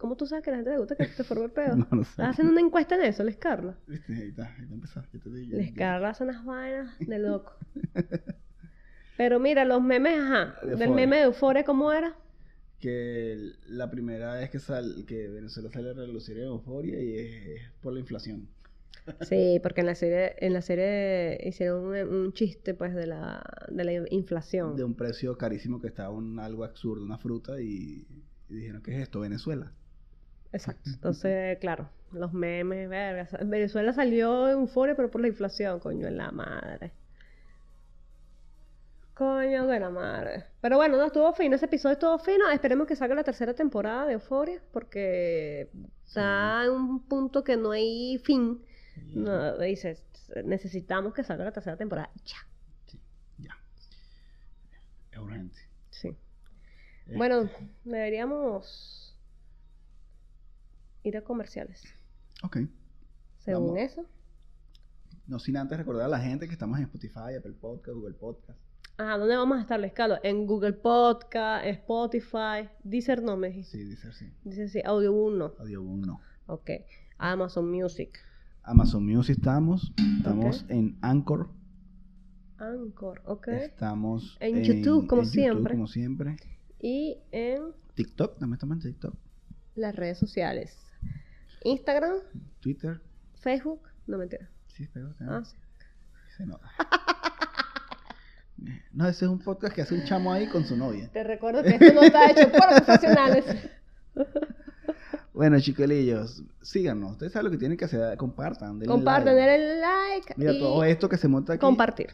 [0.00, 1.76] ¿Cómo tú sabes que a la gente le gusta que te forme el pedo?
[1.76, 2.10] No, no sé.
[2.12, 3.76] ¿Estás haciendo una encuesta en eso, Les Carla?
[3.86, 7.52] Viste, Ahí está, ahí te digo, Les Carla hace unas vainas de loco.
[9.18, 10.56] Pero mira, los memes, ajá.
[10.62, 12.16] De Del meme de Euforia, ¿cómo era?
[12.78, 17.70] que la primera vez que sal, que Venezuela sale a relucir en euforia y es
[17.82, 18.48] por la inflación.
[19.22, 23.42] Sí, porque en la serie, en la serie hicieron un, un chiste pues de la,
[23.68, 24.76] de la inflación.
[24.76, 28.06] De un precio carísimo que estaba un, algo absurdo, una fruta, y,
[28.48, 29.20] y dijeron, ¿qué es esto?
[29.20, 29.72] Venezuela.
[30.52, 30.90] Exacto.
[30.90, 33.28] Entonces, claro, los memes, verga.
[33.44, 36.92] Venezuela salió en euforia, pero por la inflación, coño, en la madre.
[39.14, 40.46] Coño de la madre.
[40.60, 42.50] Pero bueno, no estuvo fino, ese episodio estuvo fino.
[42.50, 45.70] Esperemos que salga la tercera temporada de Euforia, porque
[46.06, 48.64] está en un punto que no hay fin.
[49.14, 50.02] No, dices,
[50.44, 52.10] necesitamos que salga la tercera temporada.
[52.24, 52.36] Ya.
[52.86, 53.00] sí,
[53.38, 53.56] ya.
[55.12, 55.58] Es urgente.
[55.90, 56.16] Sí.
[57.06, 57.48] Este, Bueno,
[57.84, 59.09] deberíamos
[61.02, 61.82] ir a comerciales.
[62.42, 62.58] Ok.
[63.38, 63.78] Según Vamos.
[63.80, 64.06] eso.
[65.26, 68.58] No sin antes recordar a la gente que estamos en Spotify, Apple Podcast, Google Podcast.
[68.98, 70.18] Ajá, ¿dónde vamos a estar, Escalo?
[70.22, 73.78] En Google Podcast, Spotify, Deezer no me dijiste.
[73.78, 74.32] Sí, dice así.
[74.44, 75.54] Dice sí, Audio 1.
[75.58, 76.20] Audio 1.
[76.46, 76.70] Ok.
[77.16, 78.18] Amazon Music.
[78.62, 79.92] Amazon Music estamos.
[80.18, 81.48] Estamos en Anchor.
[82.58, 83.48] Anchor, ok.
[83.48, 85.74] Estamos En YouTube, como en YouTube, siempre.
[85.74, 86.36] como siempre.
[86.78, 89.14] Y en TikTok, también estamos en TikTok.
[89.76, 90.76] las redes sociales.
[91.62, 92.16] Instagram,
[92.60, 93.00] Twitter.
[93.40, 94.48] Facebook, no mentira.
[94.68, 95.56] Sí, pero Ah, sí.
[96.36, 96.70] se nota.
[98.92, 101.08] No, ese es un podcast que hace un chamo ahí con su novia.
[101.10, 103.44] Te recuerdo que esto no está hecho por profesionales.
[105.32, 107.12] Bueno, chiquillos, síganos.
[107.12, 108.16] Ustedes saben lo que tienen que hacer.
[108.18, 108.78] Compartan.
[108.78, 109.50] denle Compartan, like.
[109.50, 111.60] denle like Mira, y todo esto que se monta aquí.
[111.60, 112.08] compartir.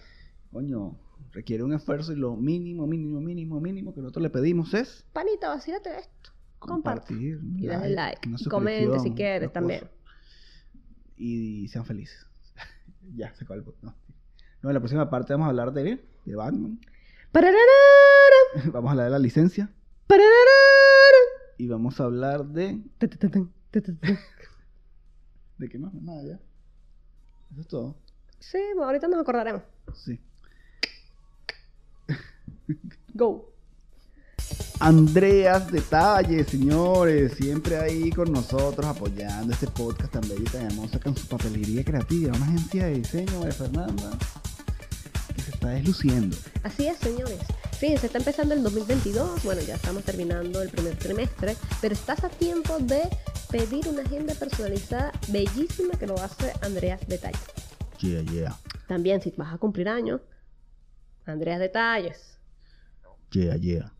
[0.52, 0.96] Coño,
[1.32, 5.48] requiere un esfuerzo y lo mínimo, mínimo, mínimo, mínimo que nosotros le pedimos es Panita,
[5.48, 6.30] vacílate esto.
[6.66, 7.38] Compartir.
[7.42, 8.28] dale like.
[8.28, 9.80] una Y comente si quieres también.
[9.80, 9.92] cosa.
[11.16, 12.26] Y sean felices.
[13.16, 13.96] ya, se acabó el podcast.
[14.62, 14.68] No.
[14.70, 16.80] En la próxima parte vamos a hablar de, de Batman.
[18.72, 19.70] Vamos a hablar de la licencia.
[21.58, 22.80] Y vamos a hablar de.
[25.58, 25.92] ¿De qué más?
[25.94, 26.40] Nada, ya.
[27.52, 27.96] Eso es todo.
[28.38, 29.62] Sí, ahorita nos acordaremos.
[29.94, 30.20] Sí.
[33.14, 33.55] Go.
[34.78, 41.00] Andreas Detalles, señores, siempre ahí con nosotros apoyando este podcast tan bello y tan hermoso
[41.00, 44.10] con su papelería creativa, una agencia de diseño de Fernanda
[45.34, 46.36] que se está desluciendo.
[46.62, 47.38] Así es, señores.
[47.78, 49.44] Fíjense, está empezando el 2022.
[49.44, 51.56] Bueno, ya estamos terminando el primer trimestre.
[51.80, 53.02] Pero estás a tiempo de
[53.50, 57.40] pedir una agenda personalizada bellísima que lo hace Andreas Detalles.
[58.00, 60.20] Yeah, yeah, También, si vas a cumplir años,
[61.24, 62.38] Andreas Detalles.
[63.32, 63.95] yeah, yeah.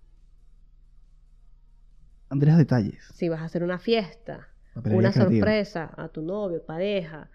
[2.29, 3.03] Andreas Detalles.
[3.15, 5.12] Si vas a hacer una fiesta, una creativa.
[5.12, 7.29] sorpresa a tu novio, pareja.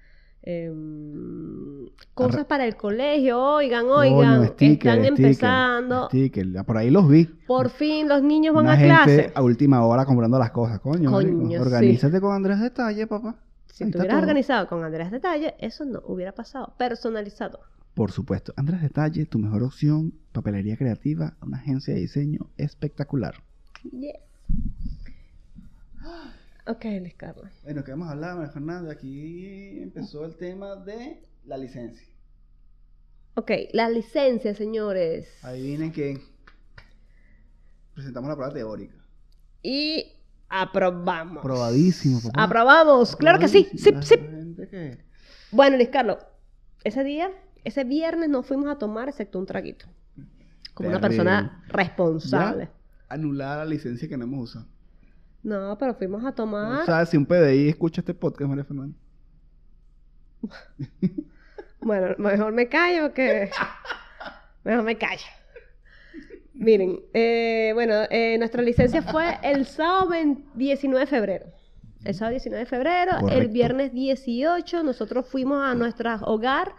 [0.43, 6.07] em, cosas para el colegio, oigan, oigan, Coño, sticker, están sticker, empezando.
[6.07, 6.51] sticker.
[6.51, 7.25] Ya Por ahí los vi.
[7.45, 9.31] Por fin los niños van Una a gente clase.
[9.35, 11.11] a última hora comprando las cosas, coño.
[11.11, 11.57] Coño, sí.
[11.57, 13.35] Organízate con Andrés Detalles, papá.
[13.67, 14.21] Si Ahí te hubieras todo.
[14.21, 16.73] organizado con Andreas Detalle, eso no hubiera pasado.
[16.77, 17.59] Personalizado.
[17.93, 23.35] Por supuesto, Andrés Detalles, tu mejor opción, papelería creativa, una agencia de diseño espectacular.
[23.91, 24.15] Yes.
[26.67, 27.49] Ok, Luis Carlos.
[27.63, 28.91] Bueno, ¿qué vamos a hablar, María Fernanda?
[28.91, 32.07] Aquí empezó el tema de la licencia.
[33.35, 35.27] Ok, la licencia, señores.
[35.43, 36.21] Adivinen que
[37.93, 38.95] presentamos la prueba teórica.
[39.63, 40.05] Y
[40.49, 41.41] aprobamos.
[41.43, 42.43] Probadísimo, papá.
[42.43, 43.67] Aprobamos, claro que sí.
[43.75, 44.15] Sí, sí.
[44.69, 44.97] Que-
[45.51, 46.17] Bueno, Luis Carlos,
[46.83, 47.31] ese día,
[47.63, 49.85] ese viernes no fuimos a tomar excepto un traguito.
[50.73, 52.65] Como una persona responsable.
[52.65, 52.71] Ya
[53.13, 54.67] Anular la licencia que no hemos usado.
[55.43, 56.83] No, pero fuimos a tomar.
[56.83, 58.97] O sea, si un PDI escucha este podcast, María Fernanda.
[61.81, 63.49] Bueno, mejor me callo que.
[64.63, 65.25] Mejor me callo.
[66.53, 71.45] Miren, eh, bueno, eh, nuestra licencia fue el sábado 20 19 de febrero.
[72.03, 76.73] El sábado 19 de febrero, el viernes 18, nosotros fuimos a nuestro hogar,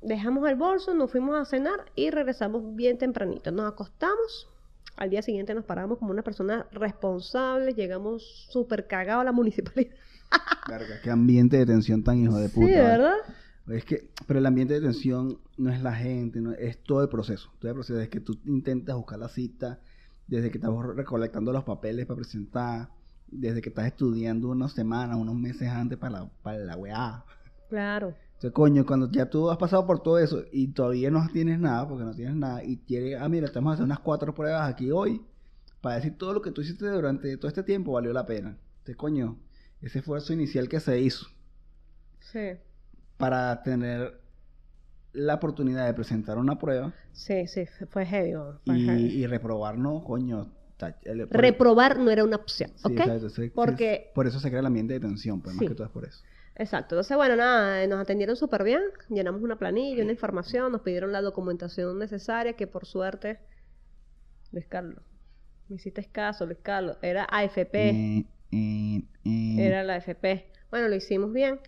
[0.00, 3.50] dejamos el bolso, nos fuimos a cenar y regresamos bien tempranito.
[3.50, 4.48] Nos acostamos,
[4.98, 9.94] al día siguiente nos paramos como una persona responsable, llegamos súper cagados a la municipalidad.
[10.68, 12.66] Verga, qué ambiente de tensión tan hijo de Sí, puta.
[12.66, 12.82] ¿vale?
[12.82, 13.14] ¿verdad?
[13.68, 17.08] Es que, pero el ambiente de tensión no es la gente, no, es todo el
[17.08, 17.50] proceso.
[17.58, 19.80] Todo el proceso es que tú intentas buscar la cita,
[20.26, 22.90] desde que estás recolectando los papeles para presentar,
[23.28, 27.24] desde que estás estudiando unas semanas, unos meses antes para la, para la weá.
[27.68, 28.14] Claro.
[28.38, 31.88] Entonces, coño, cuando ya tú has pasado por todo eso y todavía no tienes nada,
[31.88, 35.22] porque no tienes nada, y quieres, ah, mira, estamos hacer unas cuatro pruebas aquí hoy,
[35.80, 38.56] para decir todo lo que tú hiciste durante todo este tiempo valió la pena.
[38.78, 39.38] Entonces, coño,
[39.82, 41.26] ese esfuerzo inicial que se hizo
[42.20, 42.50] Sí.
[43.16, 44.20] para tener
[45.14, 48.34] la oportunidad de presentar una prueba Sí, sí, fue heavy.
[48.64, 49.02] fue y, heavy.
[49.02, 50.52] y reprobarnos, coño.
[51.02, 55.00] el- Reprobar no era una opción, Sí, Porque- por eso se crea el ambiente de
[55.00, 55.60] tensión, pues Sí.
[55.64, 56.22] más que todo es por eso.
[56.58, 56.96] Exacto.
[56.96, 61.12] Entonces, bueno, nada, eh, nos atendieron súper bien, llenamos una planilla, una información, nos pidieron
[61.12, 63.38] la documentación necesaria, que por suerte,
[64.50, 65.02] Luis Carlos,
[65.68, 68.26] me hiciste caso, Luis Carlos, era AFP,
[69.60, 70.50] era la AFP.
[70.70, 71.60] Bueno, lo hicimos bien.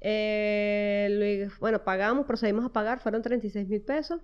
[0.00, 4.20] Eh, Luis- bueno, pagamos, procedimos a pagar, fueron 36 mil pesos.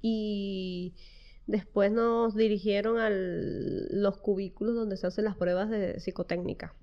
[0.00, 0.94] Y
[1.46, 6.74] después nos dirigieron a los cubículos donde se hacen las pruebas de psicotécnica.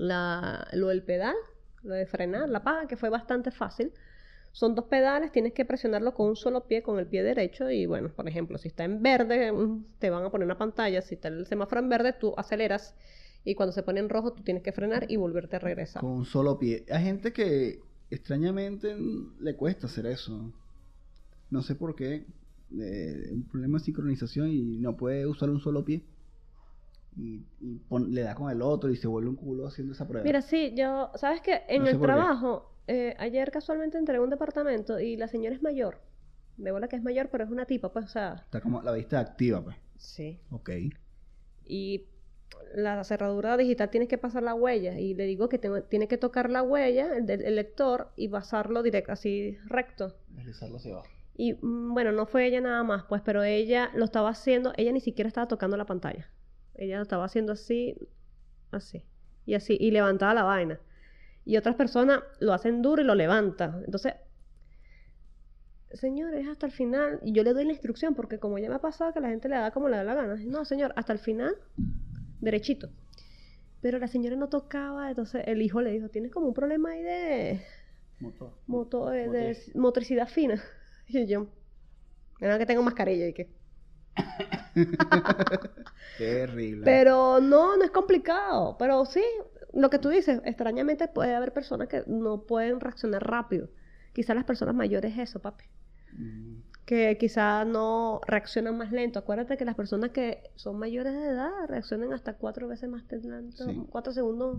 [0.00, 1.34] Lo del pedal,
[1.82, 3.92] lo de frenar, la paga, que fue bastante fácil.
[4.52, 7.70] Son dos pedales, tienes que presionarlo con un solo pie, con el pie derecho.
[7.70, 11.02] Y bueno, por ejemplo, si está en verde, mm, te van a poner una pantalla.
[11.02, 12.94] Si está el semáforo en verde, tú aceleras.
[13.44, 16.00] Y cuando se pone en rojo, tú tienes que frenar y volverte a regresar.
[16.00, 16.84] Con un solo pie.
[16.90, 18.96] Hay gente que extrañamente
[19.40, 20.52] le cuesta hacer eso.
[21.50, 22.24] No sé por qué.
[22.80, 26.02] eh, un problema de sincronización y no puede usar un solo pie.
[27.16, 30.06] Y, y pon- le da con el otro y se vuelve un culo haciendo esa
[30.06, 30.24] prueba.
[30.24, 31.62] Mira, sí, yo, ¿sabes qué?
[31.68, 35.54] En No sé el trabajo, eh, ayer casualmente entré a un departamento y la señora
[35.54, 36.00] es mayor.
[36.56, 38.42] De bola que es mayor, pero es una tipa, pues, o sea.
[38.44, 39.76] Está como la vista activa, pues.
[39.96, 40.38] Sí.
[40.50, 40.70] Ok.
[41.64, 42.06] Y
[42.74, 44.98] la cerradura digital tienes que pasar la huella.
[44.98, 48.28] Y le digo que tengo- tiene que tocar la huella, el del el lector, y
[48.28, 50.14] pasarlo directo, así recto.
[50.28, 51.08] Deslizarlo hacia abajo.
[51.36, 54.92] Y mm, bueno, no fue ella nada más, pues, pero ella lo estaba haciendo, ella
[54.92, 56.28] ni siquiera estaba tocando la pantalla.
[56.80, 57.94] Ella lo estaba haciendo así,
[58.70, 59.04] así,
[59.44, 60.80] y así, y levantaba la vaina.
[61.44, 63.82] Y otras personas lo hacen duro y lo levantan.
[63.84, 64.14] Entonces,
[65.92, 68.80] señores, hasta el final, y yo le doy la instrucción, porque como ya me ha
[68.80, 70.36] pasado que la gente le da como le da la gana.
[70.36, 71.54] No, señor, hasta el final,
[72.40, 72.88] derechito.
[73.82, 77.02] Pero la señora no tocaba, entonces el hijo le dijo, tienes como un problema ahí
[77.02, 77.60] de
[78.20, 78.52] Motor.
[78.66, 80.62] moto, de, de motricidad fina.
[81.12, 81.48] Y yo,
[82.40, 83.50] nada que tengo mascarilla y que.
[86.18, 86.84] Terrible.
[86.84, 88.76] Pero no, no es complicado.
[88.78, 89.22] Pero sí,
[89.72, 93.68] lo que tú dices, extrañamente puede haber personas que no pueden reaccionar rápido.
[94.12, 95.64] Quizás las personas mayores eso, papi.
[96.12, 99.18] Mm, Que quizás no reaccionan más lento.
[99.18, 103.64] Acuérdate que las personas que son mayores de edad reaccionan hasta cuatro veces más lento.
[103.64, 103.82] Sí.
[103.90, 104.58] Cuatro segundos.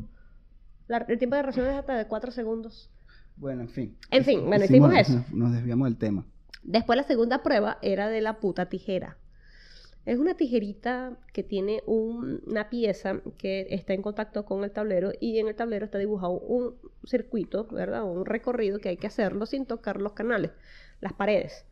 [0.87, 2.89] La- el tiempo de reacción es hasta de cuatro segundos.
[3.35, 3.97] Bueno, en fin.
[4.11, 5.13] En fin, bueno, hicimos eso.
[5.13, 6.25] Nos, nos desviamos del tema.
[6.63, 9.17] Después la segunda prueba era de la puta tijera.
[10.05, 15.11] Es una tijerita que tiene un- una pieza que está en contacto con el tablero
[15.19, 18.03] y en el tablero está dibujado un circuito, ¿verdad?
[18.03, 20.51] Un recorrido que hay que hacerlo sin tocar los canales,
[21.01, 21.65] las paredes.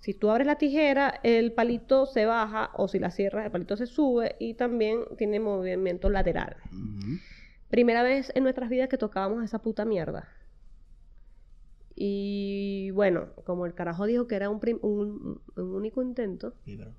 [0.00, 3.76] Si tú abres la tijera, el palito se baja o si la cierras, el palito
[3.76, 6.56] se sube y también tiene movimiento lateral.
[7.68, 10.28] Primera vez en nuestras vidas que tocábamos esa puta mierda.
[11.96, 16.54] Y bueno, como el carajo dijo que era un, prim- un, un único intento.
[16.64, 16.92] Sí, pero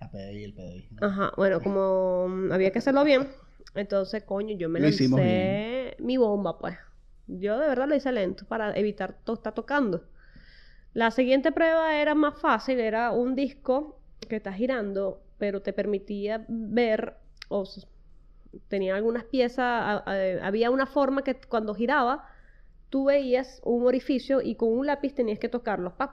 [0.00, 0.88] la PDI, el PDI.
[1.00, 3.28] Ajá, bueno, como mm, había que hacerlo bien,
[3.74, 6.76] entonces, coño, yo me Lo lancé mi bomba, pues.
[7.26, 10.02] Yo de verdad lo hice lento para evitar to estar tocando.
[10.94, 16.44] La siguiente prueba era más fácil, era un disco que está girando, pero te permitía
[16.48, 17.16] ver,
[17.48, 17.64] o
[18.68, 22.24] tenía algunas piezas, a- a- había una forma que cuando giraba,
[22.90, 25.96] tú veías un orificio y con un lápiz tenías que tocarlo.
[25.96, 26.12] Pac,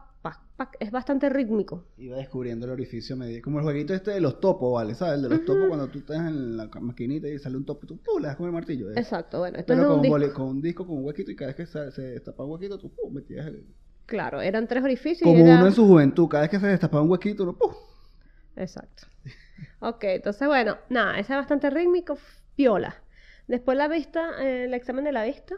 [0.55, 0.75] pac.
[0.79, 1.85] Es bastante rítmico.
[1.97, 3.41] Iba descubriendo el orificio a medida.
[3.41, 4.95] Como el jueguito este de los topos, ¿vale?
[4.95, 5.15] ¿Sabes?
[5.15, 5.67] El de los topos Ujú.
[5.67, 8.21] cuando tú estás en la maquinita y sale un topo tú ¡pum!
[8.21, 8.89] le das con el martillo.
[8.91, 8.93] ¿eh?
[8.97, 10.33] Exacto, bueno, esto Pero es con un disco.
[10.33, 12.77] con un disco, con un huequito y cada vez que se, se destapa un huequito,
[12.77, 13.13] tú ¡pum!
[13.13, 13.65] metías el...
[14.05, 15.21] Claro, eran tres orificios.
[15.21, 17.53] y Como era- uno en su juventud, cada vez que se destapaba un huequito, uno
[17.57, 17.73] ¡pum!
[18.55, 19.07] Exacto.
[19.79, 22.17] Ok, entonces bueno, nada, ese es bastante rítmico,
[22.55, 22.95] piola.
[23.47, 25.55] Después la vista, eh, el examen de la vista,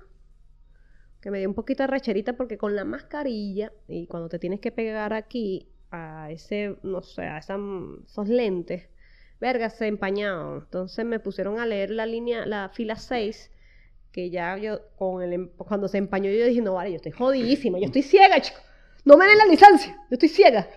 [1.22, 4.60] que me dio un poquito de recherita porque con la mascarilla y cuando te tienes
[4.60, 7.58] que pegar aquí a ese, no sé, a esa-
[8.06, 8.88] esos lentes,
[9.40, 10.60] verga, se empañaban.
[10.66, 13.52] Entonces me pusieron a leer la línea, la fila 6,
[14.12, 17.12] que ya yo, con el, em- cuando se empañó yo dije, no vale, yo estoy
[17.12, 18.60] jodidísima, yo estoy ciega, chico.
[19.06, 20.68] No me den la licencia, yo estoy ciega.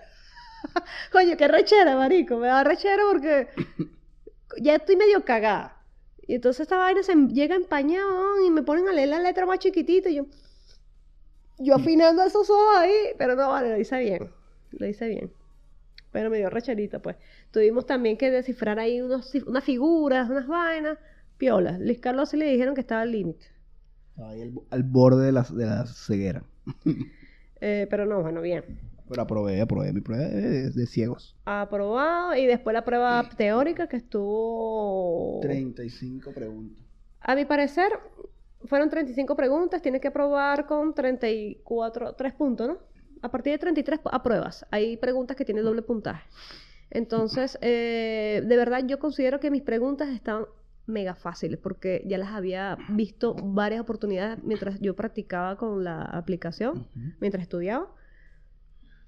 [1.11, 2.37] Coño, qué rechera, marico.
[2.37, 3.47] Me da rechera porque
[4.61, 5.80] ya estoy medio cagada.
[6.31, 9.59] Y entonces esta vaina se llega empañada y me ponen a leer la letra más
[9.59, 10.27] chiquitita y yo...
[11.59, 14.31] Yo afinando esos ojos ahí, pero no, vale, lo hice bien.
[14.71, 15.33] Lo hice bien.
[16.13, 17.17] Pero me dio recherita, pues.
[17.51, 20.99] Tuvimos también que descifrar ahí unos, unas figuras, unas vainas.
[21.37, 21.81] Piolas.
[21.81, 23.47] Luis Carlos sí le dijeron que estaba al límite.
[24.11, 26.45] Estaba ahí al, al borde de la, de la ceguera.
[27.63, 28.63] Eh, pero no, bueno, bien.
[29.11, 31.35] Pero aprobé, aprobé mi prueba de, de ciegos.
[31.45, 32.33] Aprobado.
[32.35, 35.39] Y después la prueba teórica que estuvo...
[35.41, 36.83] 35 preguntas.
[37.19, 37.91] A mi parecer,
[38.65, 42.77] fueron 35 preguntas, tienes que aprobar con 34, 3 puntos, ¿no?
[43.21, 44.65] A partir de 33 pu- apruebas.
[44.71, 46.23] Hay preguntas que tienen doble puntaje.
[46.89, 50.45] Entonces, eh, de verdad yo considero que mis preguntas estaban
[50.87, 56.87] mega fáciles porque ya las había visto varias oportunidades mientras yo practicaba con la aplicación,
[57.19, 57.93] mientras estudiaba.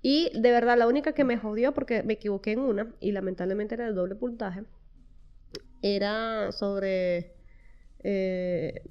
[0.06, 3.76] Y de verdad, la única que me jodió porque me equivoqué en una y lamentablemente
[3.76, 4.66] era el doble puntaje,
[5.82, 7.34] era sobre
[8.04, 8.84] eh,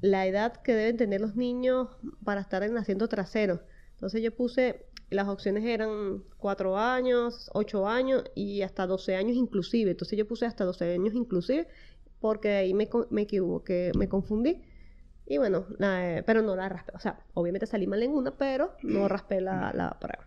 [0.00, 1.88] la edad que deben tener los niños
[2.24, 3.62] para estar en asiento trasero.
[3.92, 9.92] Entonces yo puse, las opciones eran 4 años, 8 años y hasta 12 años inclusive.
[9.92, 11.68] Entonces yo puse hasta 12 años inclusive
[12.20, 14.64] porque ahí me, me equivoqué, me confundí.
[15.26, 16.92] Y bueno, eh, pero no la raspé.
[16.96, 20.26] O sea, obviamente salí mal en una, pero no raspé la, la prueba.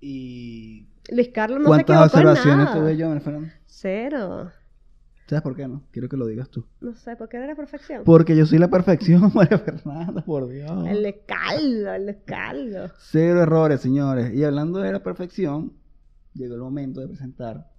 [0.00, 2.78] ¿Y Luis Carlos no se cuántas en observaciones nada.
[2.78, 3.54] tuve yo, María Fernanda?
[3.66, 4.50] Cero.
[5.26, 5.84] ¿Sabes por qué no?
[5.92, 6.66] Quiero que lo digas tú.
[6.80, 8.02] No sé, porque era la perfección.
[8.04, 10.88] Porque yo soy la perfección, María Fernanda, por Dios.
[10.88, 12.90] El escaldo, el escaldo.
[12.98, 14.34] Cero errores, señores.
[14.34, 15.72] Y hablando de la perfección,
[16.34, 17.70] llegó el momento de presentar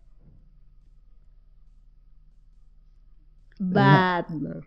[3.60, 4.62] Batman.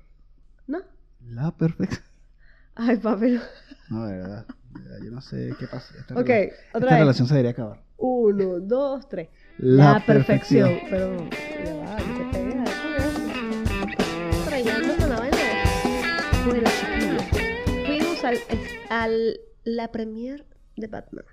[0.66, 0.78] ¿No?
[1.26, 2.04] la perfección.
[2.74, 3.32] Ay, papi.
[3.32, 3.40] no.
[3.88, 4.46] No, de verdad.
[5.02, 5.94] Yo no sé qué pasa.
[5.98, 6.98] Esta, Ok, rela- otra esta vez.
[7.00, 7.82] relación se debería acabar.
[7.96, 9.28] Uno, dos, tres.
[9.58, 10.70] La, La, perfección.
[10.90, 11.16] Pero,
[11.64, 11.96] ya va.
[16.46, 17.24] Bueno, chiquillos.
[17.86, 18.36] Fuimos al,
[18.90, 20.44] al la premier
[20.76, 21.24] de Batman.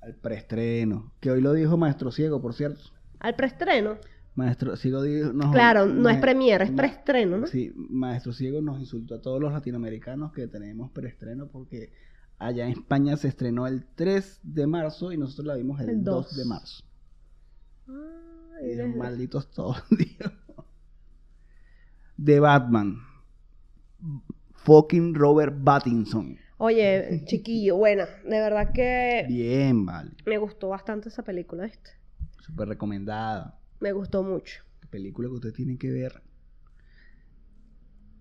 [0.00, 1.12] Al preestreno.
[1.20, 2.80] Que hoy lo dijo Maestro Ciego, por cierto.
[3.20, 3.96] Al preestreno.
[4.34, 5.32] Maestro Ciego dijo.
[5.32, 7.46] nos- Claro, no es premier, es preestreno, ¿no?
[7.46, 11.92] Sí, Maestro Ciego nos insultó a todos los latinoamericanos que tenemos preestreno porque
[12.46, 16.04] allá en España se estrenó el 3 de marzo y nosotros la vimos el, El
[16.04, 16.36] 2 2.
[16.36, 16.84] de marzo.
[17.88, 20.32] Ay, desde- malditos todos, Dios.
[22.16, 22.98] De Batman.
[24.54, 26.36] Fucking Robert Pattinson.
[26.58, 28.06] Oye, chiquillo, buena.
[28.24, 30.12] De verdad que Bien, vale.
[30.26, 31.90] me gustó bastante esa película, ¿viste?
[32.40, 33.58] Súper recomendada.
[33.80, 34.62] Me gustó mucho.
[34.90, 36.22] Película que ustedes tienen que ver.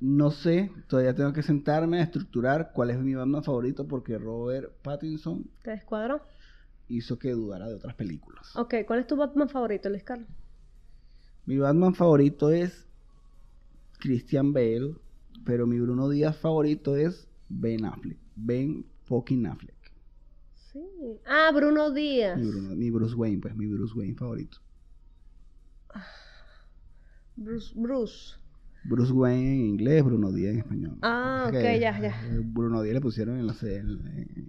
[0.02, 4.74] No sé, todavía tengo que sentarme a estructurar cuál es mi Batman favorito porque Robert
[4.82, 6.22] Pattinson ¿Te descuadró?
[6.88, 8.56] hizo que dudara de otras películas.
[8.58, 10.28] Ok, ¿cuál es tu Batman favorito, Luis Carlos?
[11.46, 12.88] Mi Batman favorito es
[14.00, 14.96] Christian Bale,
[15.46, 18.18] pero mi Bruno Díaz favorito es Ben Affleck.
[18.36, 19.76] Ben fucking Affleck.
[20.74, 20.82] Sí.
[21.28, 22.40] Ah, Bruno Díaz.
[22.40, 24.58] Mi, Bruno- mi Bruce Wayne, pues mi Bruce Wayne favorito.
[27.36, 27.72] Bruce.
[27.76, 28.41] Bruce.
[28.84, 30.98] Bruce Wayne en inglés, Bruno Díaz en español.
[31.02, 32.16] Ah, Es ok, que, ya, ya.
[32.44, 34.48] Bruno Díaz le pusieron en la, en,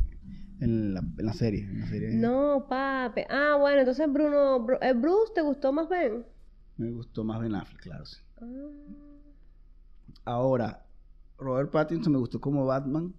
[0.60, 1.64] en la, en la serie.
[1.64, 3.22] En la serie No, papi.
[3.28, 4.66] Ah, bueno, entonces Bruno.
[4.66, 6.24] Bru- eh, Bruce, ¿te gustó más Ben?
[6.78, 8.04] Me gustó más Ben Affleck, claro.
[8.06, 8.16] sí.
[8.40, 8.46] Ah.
[10.24, 10.86] Ahora,
[11.38, 13.14] Robert Pattinson me gustó como Batman,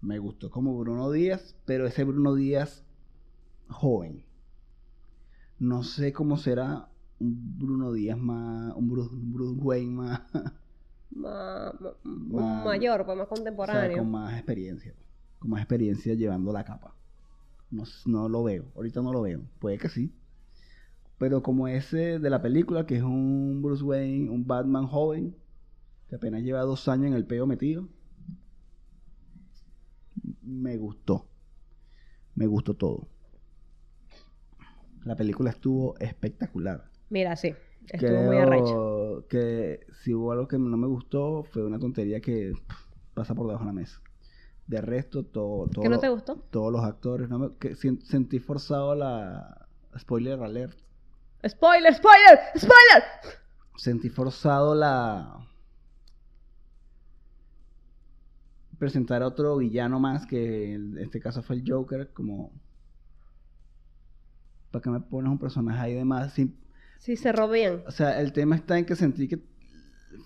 [0.00, 2.84] me gustó como Bruno Díaz, pero ese Bruno Díaz
[3.68, 4.24] joven.
[5.58, 6.88] No sé cómo será
[7.22, 10.22] un Bruno Díaz más, un Bruce, un Bruce Wayne más,
[12.04, 13.96] un Ma- mayor, pues más o sea, contemporáneo.
[13.96, 14.94] con más experiencia,
[15.38, 16.94] con más experiencia llevando la capa.
[17.70, 20.14] No, no lo veo, ahorita no lo veo, puede que sí,
[21.18, 25.34] Pero como ese de la película, que es un Bruce Wayne, un Batman joven,
[26.08, 27.88] que apenas lleva dos años en el peo metido,
[30.42, 31.28] me gustó.
[32.34, 33.08] Me gustó todo.
[35.04, 36.91] La película estuvo espectacular.
[37.12, 37.54] Mira, sí.
[37.90, 38.72] Estuvo muy arrecha.
[38.72, 42.54] Creo que si hubo algo que no me gustó, fue una tontería que
[43.12, 44.00] pasa por debajo de la mesa.
[44.66, 46.36] De resto, todo, todo ¿Qué no te gustó?
[46.50, 50.78] todos los actores, no me- que sentí forzado la spoiler alert.
[51.46, 53.04] ¡Spoiler, spoiler, spoiler!
[53.76, 55.46] Sentí forzado la
[58.78, 62.52] presentar a otro villano más que en este caso fue el Joker como
[64.70, 66.56] para que me pones un personaje ahí de más sin
[67.02, 67.82] Sí, cerró bien.
[67.84, 69.42] O sea, el tema está en que sentí que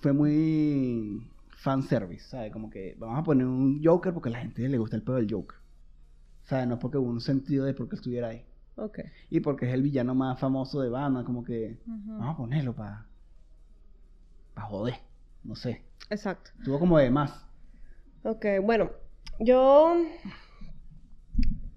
[0.03, 2.53] fue muy fanservice, ¿sabes?
[2.53, 5.17] Como que vamos a poner un Joker porque a la gente le gusta el pedo
[5.17, 5.57] del Joker.
[6.43, 6.69] ¿Sabes?
[6.69, 8.45] No porque hubo un sentido de por qué estuviera ahí.
[8.75, 8.99] Ok.
[9.31, 13.07] Y porque es el villano más famoso de Batman, como que vamos a ponerlo para
[14.53, 14.97] para joder,
[15.45, 15.83] no sé.
[16.11, 16.51] Exacto.
[16.63, 17.47] Tuvo como de más.
[18.23, 18.91] Ok, bueno,
[19.41, 19.97] yo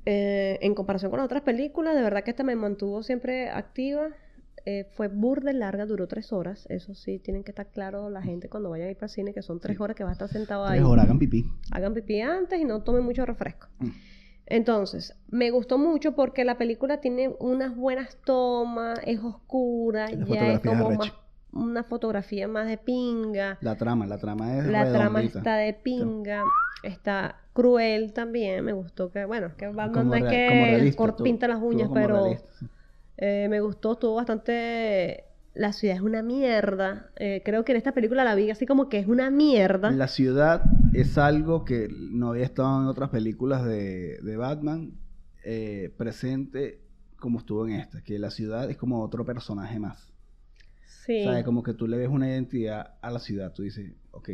[0.06, 4.10] eh, en comparación con otras películas, de verdad que esta me mantuvo siempre activa.
[4.66, 6.66] Eh, fue burda larga, duró tres horas.
[6.70, 9.34] Eso sí, tienen que estar claros la gente cuando vayan a ir para el cine,
[9.34, 10.80] que son tres horas que va a estar sentado ahí.
[10.80, 11.46] Tres horas, hagan pipí.
[11.72, 13.68] Hagan pipí antes y no tomen mucho refresco.
[13.80, 13.90] Mm.
[14.50, 20.60] Entonces, me gustó mucho porque la película tiene unas buenas tomas, es oscura, ya es
[20.62, 21.14] como más,
[21.52, 23.60] una fotografía más de pinga.
[23.62, 26.44] La trama, la trama es La trama está de pinga,
[26.82, 30.94] está cruel también, me gustó que, bueno, que Batman no es que
[31.24, 32.66] pinta las uñas, pero realista, sí.
[33.20, 35.26] Eh, me gustó, estuvo bastante...
[35.56, 38.88] La ciudad es una mierda, eh, creo que en esta película la vi así como
[38.88, 39.92] que es una mierda.
[39.92, 44.94] La ciudad es algo que no había estado en otras películas de, de Batman
[45.44, 46.82] eh, presente
[47.18, 50.14] como estuvo en esta, que la ciudad es como otro personaje más.
[50.86, 51.44] Sí, ¿Sabes?
[51.44, 54.30] Como que tú le ves una identidad a la ciudad, tú dices, ok,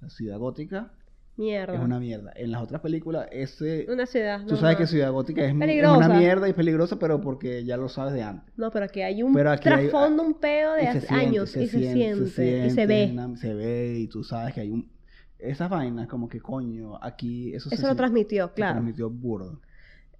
[0.00, 0.92] la ciudad gótica
[1.40, 1.74] mierda.
[1.74, 2.32] es una mierda.
[2.36, 3.86] En las otras películas, ese...
[3.88, 4.44] Una ciudad.
[4.46, 4.86] Tú sabes que.
[4.86, 5.96] Ciudad Gótica es, es Peligrosa.
[5.96, 8.52] una mierda y peligrosa, pero porque ya lo sabes de antes.
[8.56, 11.00] No, pero aquí hay un Pero aquí hay- trasfondo, un peo de Y se hace
[11.06, 13.10] siente, años y se siente, y se siente, ve.
[13.12, 14.90] una- se ve y tú sabes que hay un...
[15.38, 18.74] Esas vainas como que coño, aquí eso, se Eso lo transmitió, se claro.
[18.74, 19.60] transmitió burdo.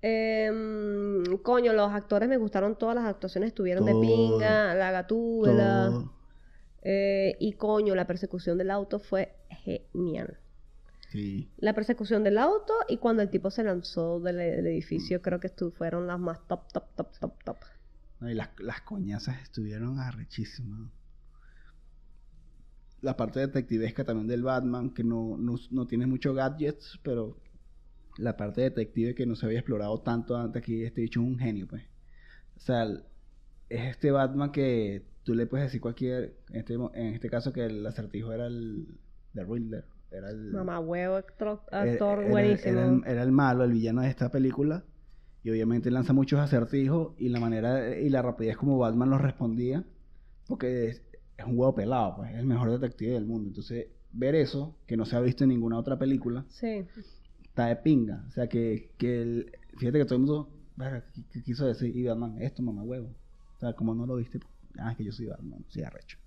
[0.03, 4.01] Em, coño, los actores me gustaron todas las actuaciones, estuvieron de Todo.
[4.01, 6.05] pinga, la gatúbela.
[6.83, 10.39] Eh, y coño, la persecución del auto fue genial.
[11.11, 11.51] Sí.
[11.59, 15.49] La persecución del auto y cuando el tipo se lanzó del, del edificio, creo que
[15.73, 17.57] fueron las más top, top, top, top, top.
[18.21, 20.89] No, y las, las coñazas estuvieron arrechísimas.
[23.01, 27.37] La parte detectivesca también del Batman, que no, no, no tiene muchos gadgets, pero
[28.19, 31.39] la parte detective que no se había explorado tanto antes aquí, este bicho es un
[31.39, 31.83] genio, pues.
[32.57, 32.85] O sea,
[33.69, 37.65] es este Batman que tú le puedes decir cualquier, en este, en este caso que
[37.65, 38.99] el acertijo era el
[39.33, 40.51] de Riddler, era el...
[40.53, 42.71] Mamá huevo, actor, actor era- buenísimo.
[42.73, 44.85] Era, el, era el malo, el villano de esta película.
[45.43, 49.85] Y obviamente lanza muchos acertijos y la manera y la rapidez como Batman los respondía.
[50.47, 51.03] Porque es,
[51.39, 52.31] es un huevo pelado, pues.
[52.33, 53.49] Es el mejor detective del mundo.
[53.49, 56.85] Entonces, ver eso, que no se ha visto en ninguna otra película, Sí,
[57.45, 58.25] está de pinga.
[58.29, 61.97] O sea, que, que el- fíjate que todo el mundo verga, ¿qué- qué quiso decir.
[61.97, 63.09] Y Batman, esto, mamá huevo.
[63.57, 64.41] O sea, como no lo viste,
[64.79, 66.19] ah, es que yo soy Batman, soy arrecho.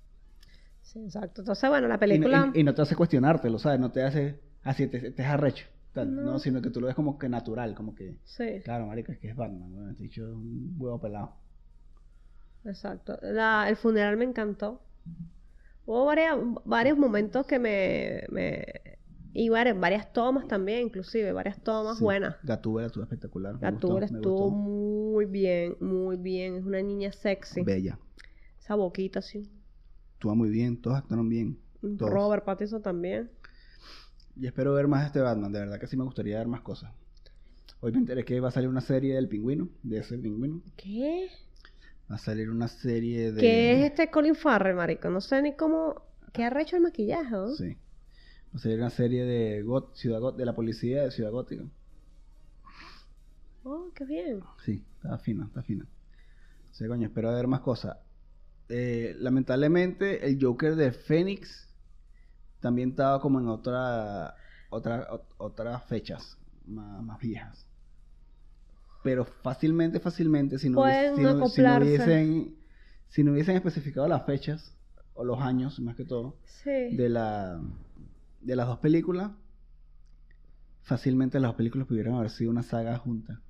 [0.84, 1.42] Sí, exacto.
[1.42, 2.52] Entonces, bueno, la no- película...
[2.54, 3.80] Y, y no te hace cuestionártelo, ¿sabes?
[3.80, 5.66] No te hace así, te, te es arrecho.
[5.94, 6.22] tal, No.
[6.24, 8.18] no, sino que tú lo ves como que natural, como que.
[8.24, 9.90] Sí, Claro, marica, es que es Batman.
[9.92, 11.36] Este dicho es un huevo pelado.
[12.66, 13.18] exacto.
[13.22, 14.82] La- el funeral me encantó.
[15.86, 18.24] Hubo varias, varios momentos que me...
[18.30, 18.66] me...
[19.36, 22.04] Y varias, varias tomas también, inclusive, varias tomas Sí.
[22.04, 22.36] buenas.
[22.44, 23.58] Gatúbela estuvo espectacular.
[23.58, 26.56] Gatúbela estuvo muy bien, muy bien.
[26.58, 27.64] Es una niña sexy.
[27.64, 27.98] Bella.
[28.60, 29.50] Esa boquita así.
[30.24, 31.60] Estuvo muy bien, todos actuaron bien.
[31.98, 32.10] Todos.
[32.10, 33.30] Robert Pattinson también.
[34.38, 36.62] Y espero ver más de este Batman, de verdad que sí me gustaría ver más
[36.62, 36.94] cosas.
[37.82, 40.62] Hoy me enteré que va a salir una serie del pingüino, de ese pingüino.
[40.78, 41.28] ¿Qué?
[42.10, 43.42] Va a salir una serie de.
[43.42, 45.10] ¿Qué es este Colin Farrell, marico?
[45.10, 46.02] No sé ni cómo...
[46.32, 47.30] ¿Qué ha hecho el maquillaje?
[47.30, 47.50] no?
[47.50, 47.74] Sí.
[47.74, 51.66] Va a salir una serie de Got- Ciudad Got- de la policía de Ciudad Gótica.
[53.66, 54.40] Oh, qué bien.
[54.64, 55.86] Sí, está fina, está fina.
[56.72, 57.98] Sí, coño, espero ver más cosas.
[58.70, 61.70] Eh, lamentablemente, el Joker de Phoenix
[62.60, 64.36] también estaba como en otra,
[64.70, 67.68] otra, ot- otras fechas más, más viejas.
[69.04, 71.86] Pero fácilmente, fácilmente, si no, Pueden hubiese- si no- si no acoplarse.
[71.88, 72.56] hubiesen,
[73.10, 74.76] si no hubiesen especificado las fechas,
[75.14, 76.96] o los años más que todo, Sí.
[76.96, 77.62] de, la,
[78.42, 79.32] de las dos películas,
[80.84, 83.42] fácilmente las dos películas pudieran haber sido una saga junta.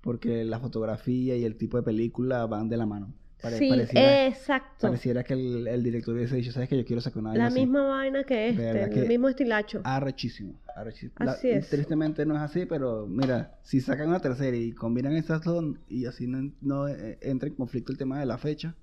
[0.00, 3.14] Porque la fotografía y el tipo de película van de la mano.
[3.42, 4.86] Pare- sí, pareciera, exacto.
[4.86, 7.48] pareciera que el, el director hubiese dicho, ¿sabes que Yo quiero sacar una vaina La
[7.50, 7.58] así".
[7.60, 9.80] misma vaina que este, el mismo estilacho.
[9.84, 11.12] Arrechísimo, arrechísimo.
[11.18, 11.68] La- Así es.
[11.68, 16.06] Tristemente no es así, pero mira, si sacan una tercera y combinan estas dos y
[16.06, 18.74] así no, no, eh, entra en conflicto el tema de la fecha,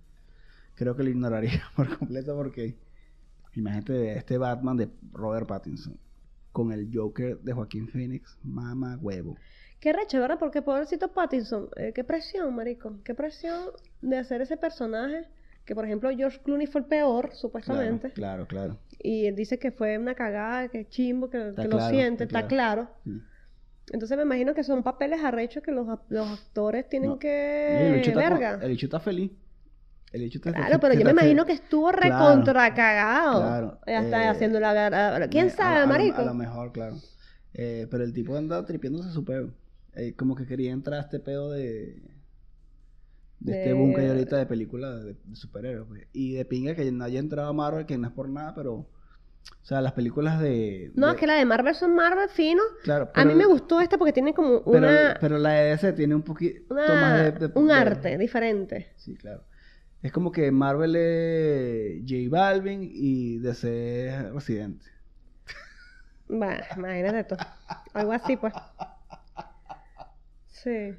[0.76, 2.76] creo que lo ignoraría por completo porque
[3.56, 5.98] imagínate este Batman de Robert Pattinson
[6.52, 9.38] con el Joker de Joaquín Phoenix, mama huevo.
[9.80, 10.38] Qué recho, ¿verdad?
[10.40, 12.98] Porque pobrecito Pattinson, eh, qué presión, marico.
[13.04, 13.58] Qué presión
[14.02, 15.26] de hacer ese personaje.
[15.66, 18.12] Que por ejemplo George Clooney fue el peor, supuestamente.
[18.12, 18.80] claro, claro.
[18.98, 22.90] Y él dice que fue una cagada, que chimbo, que, lo siente, está claro.
[23.04, 23.22] Sí.
[23.92, 27.20] Entonces me imagino que son papeles arrechos que los, actores tienen No.
[27.20, 27.88] Que...
[27.90, 28.60] el está verga.
[28.62, 29.32] el bicho está feliz.
[30.12, 33.42] El bicho está Claro, pero yo me imagino que estuvo Claro, recontra cagado.
[33.42, 35.28] claro, Ya está eh, haciendo la...
[35.30, 36.22] ¿Quién sabe, a, a lo- marico?
[36.22, 36.96] A lo mejor, claro.
[37.54, 39.52] Eh, pero el tipo anda tripiéndose su peo.
[39.96, 42.02] Eh, como que quería entrar a este peo de.
[43.40, 45.88] De este boom que hay ahorita de películas de, de superhéroes.
[45.88, 46.08] pues.
[46.12, 48.74] Y de pinga que no haya entrado a Marvel, que no es por nada, pero.
[48.76, 50.92] O sea, las películas de.
[50.96, 52.62] No, de- es que la de Marvel son Marvel fino.
[52.84, 55.18] Claro, A mí me gustó esta porque tiene como una...
[55.22, 58.92] pero la de DC tiene un poquito más de, de- un arte diferente.
[58.98, 59.46] Sí, claro.
[60.02, 64.86] Es como que Marvel es J Balvin y DC es Residente.
[66.28, 67.36] Bueno, imagínate tú.
[67.94, 68.54] Algo así, pues.
[70.64, 70.96] Sí.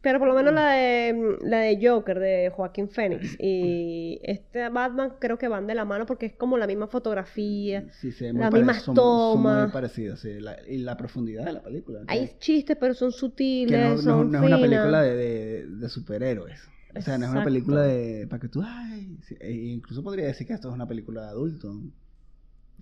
[0.00, 5.14] Pero por lo menos la de, la de Joker, de Joaquín Phoenix, y este Batman
[5.18, 7.86] creo que van de la mano porque es como la misma fotografía.
[7.90, 9.72] Sí, muy Las pare- mismas son- son muy tomas.
[9.72, 12.00] parecidas, sí, la- y la profundidad de la película.
[12.08, 15.66] Hay chistes, pero son sutiles, que no, no- son no es una película de, de-
[15.68, 16.60] de superhéroes.
[16.96, 18.26] O sea, no es una película de...
[18.28, 18.62] Para que tú...
[18.64, 21.74] Ay, sí, e incluso podría decir que esto es una película de adulto.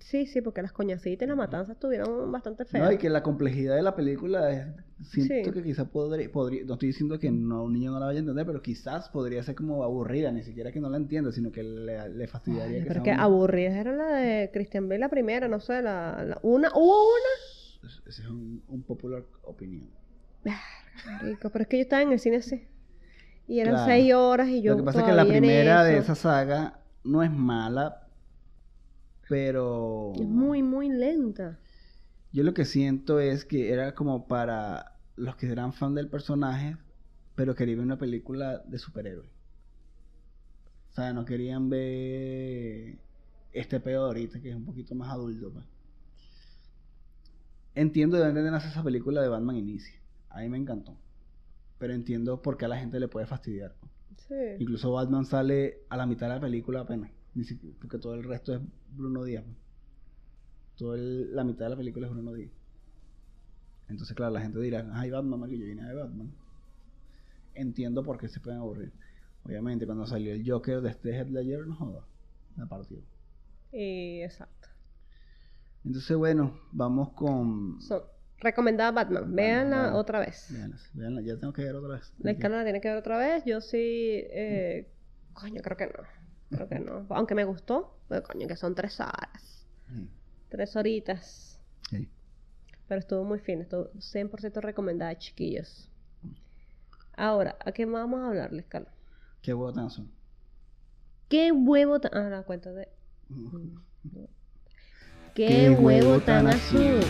[0.05, 2.85] Sí, sí, porque las coñacitas y las matanzas estuvieron bastante feas.
[2.85, 4.67] No, y que la complejidad de la película es...
[5.11, 5.51] Siento Sí.
[5.53, 6.65] que quizás podría, podría...
[6.65, 9.43] No estoy diciendo que no, un niño no la vaya a entender, pero quizás podría
[9.43, 10.31] ser como aburrida.
[10.31, 13.23] Ni siquiera que no la entienda, sino que le, le fastidiaría Ay, que pero sea
[13.23, 17.91] aburridas era la de Christian Bale la primera, no sé, la, la- una, hubo una
[18.09, 19.89] Ese es un, un popular opinión.
[21.07, 22.67] Marico, pero es que yo estaba en el cine así.
[23.49, 23.87] Y eran Claro.
[23.91, 27.23] seis horas y yo Lo que pasa es que la primera de esa saga no
[27.23, 28.02] es mala,
[29.33, 30.13] pero...
[30.15, 31.59] Es muy, muy lenta.
[32.35, 36.77] Yo lo que siento es que era como para los que eran fan del personaje,
[37.35, 39.31] pero querían ver una película de superhéroes.
[40.91, 42.99] O sea, no querían ver
[43.55, 45.51] este pedo de ahorita, que es un poquito más adulto.
[45.51, 45.65] pues.
[47.75, 49.99] Entiendo de dónde nace esa película de Batman Inicia.
[50.29, 50.95] A mí me encantó.
[51.79, 53.77] Pero entiendo por qué a la gente le puede fastidiar.
[53.81, 53.93] pues.
[54.29, 54.63] Sí.
[54.63, 57.11] Incluso Batman sale a la mitad de la película apenas.
[57.81, 58.61] Porque todo el resto es
[58.95, 59.45] Bruno Díaz.
[59.45, 59.57] pues.
[60.77, 62.51] Toda la mitad de la película es Bruno Díaz.
[63.89, 66.33] Entonces, claro, la gente dirá, ay, Batman, marico, yo vine de Batman.
[67.55, 68.93] Entiendo por qué se pueden aburrir.
[69.45, 72.07] Obviamente, cuando salió el Joker de este Head Ledger, no joda,
[72.57, 72.99] me partió.
[73.73, 74.69] Y exacto.
[75.85, 77.81] Entonces, bueno, vamos con...
[77.81, 78.03] Son
[78.39, 79.23] recomendada Batman.
[79.23, 79.95] Batman, Véanla Batman.
[80.01, 80.49] otra vez.
[80.51, 82.13] Véanla, véanla, ya tengo que ver otra vez.
[82.19, 83.45] La escala la tiene que ver otra vez.
[83.45, 83.79] Yo sí.
[83.79, 84.89] eh,
[85.35, 86.22] coño, creo que no.
[86.53, 87.07] Creo que no.
[87.11, 87.97] Aunque me gustó.
[88.09, 89.67] Pero coño, que son tres horas.
[89.89, 90.09] Sí,
[90.49, 91.59] Tres horitas.
[91.91, 92.09] sí.
[92.89, 93.63] Pero estuvo muy fino.
[93.63, 95.89] Estuvo 100% recomendada, chiquillos.
[97.17, 98.93] Ahora, ¿a qué vamos a hablarles, Carlos?
[99.41, 100.11] Qué huevo tan son.
[101.29, 102.15] ¿Qué huevo tan...
[102.15, 102.89] Ah, la cuenta de...
[105.35, 107.01] ¿Qué, huevo, tan azul?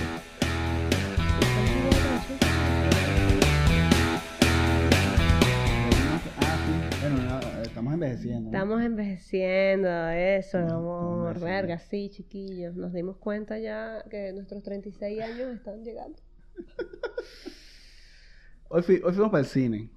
[7.02, 8.50] Bueno, no, estamos envejeciendo.
[8.50, 8.56] ¿no?
[8.56, 11.40] Estamos envejeciendo, eso, Mm, amor.
[11.40, 12.76] Verga, sí, chiquillos.
[12.76, 16.16] Nos dimos cuenta ya que nuestros 36 años están llegando.
[18.68, 19.90] Hoy, fui- hoy fuimos para el cine.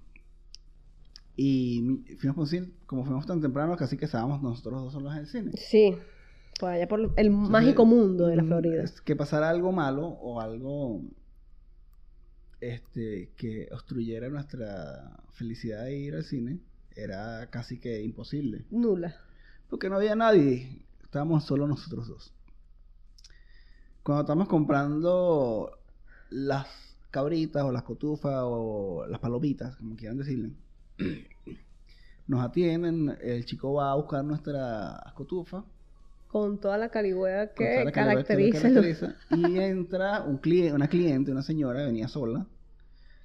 [1.35, 1.81] Y
[2.17, 5.19] fuimos para un cine, como fuimos tan temprano, casi que estábamos nosotros dos solos en
[5.19, 5.51] el cine.
[5.57, 5.95] Sí,
[6.59, 8.83] por allá por el Entonces, mágico mundo de la mm, Florida.
[8.83, 11.01] es que pasara algo malo o algo
[12.61, 16.59] este que obstruyera nuestra felicidad de ir al cine
[16.95, 18.65] era casi que imposible.
[18.71, 19.15] Nula.
[19.69, 20.85] Porque no había nadie.
[21.03, 22.33] Estábamos solo nosotros dos.
[24.03, 25.79] Cuando estamos comprando
[26.29, 26.67] las
[27.11, 30.51] cabritas o las cotufas o las palomitas, como quieran decirle,
[32.27, 35.63] nos atienden, el chico va a buscar nuestra cotufa,
[36.27, 38.67] Con toda la carigüea que la que caracteriza.
[38.69, 42.45] lo- caracteriza, y entra un cliente, una cliente, una señora, venía sola,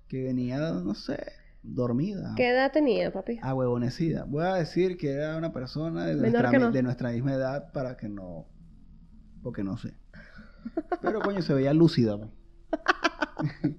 [0.08, 1.18] que venía, no sé,
[1.62, 2.34] dormida.
[2.36, 3.38] ¿Qué edad tenía, papi?
[3.42, 4.24] Ah, huevonecida.
[4.24, 6.70] Voy a decir que era una persona de nuestra, no.
[6.70, 8.46] de nuestra misma edad para que no.
[9.42, 9.94] Porque no sé.
[11.00, 12.16] Pero coño, se veía lúcida.
[12.18, 12.30] pues.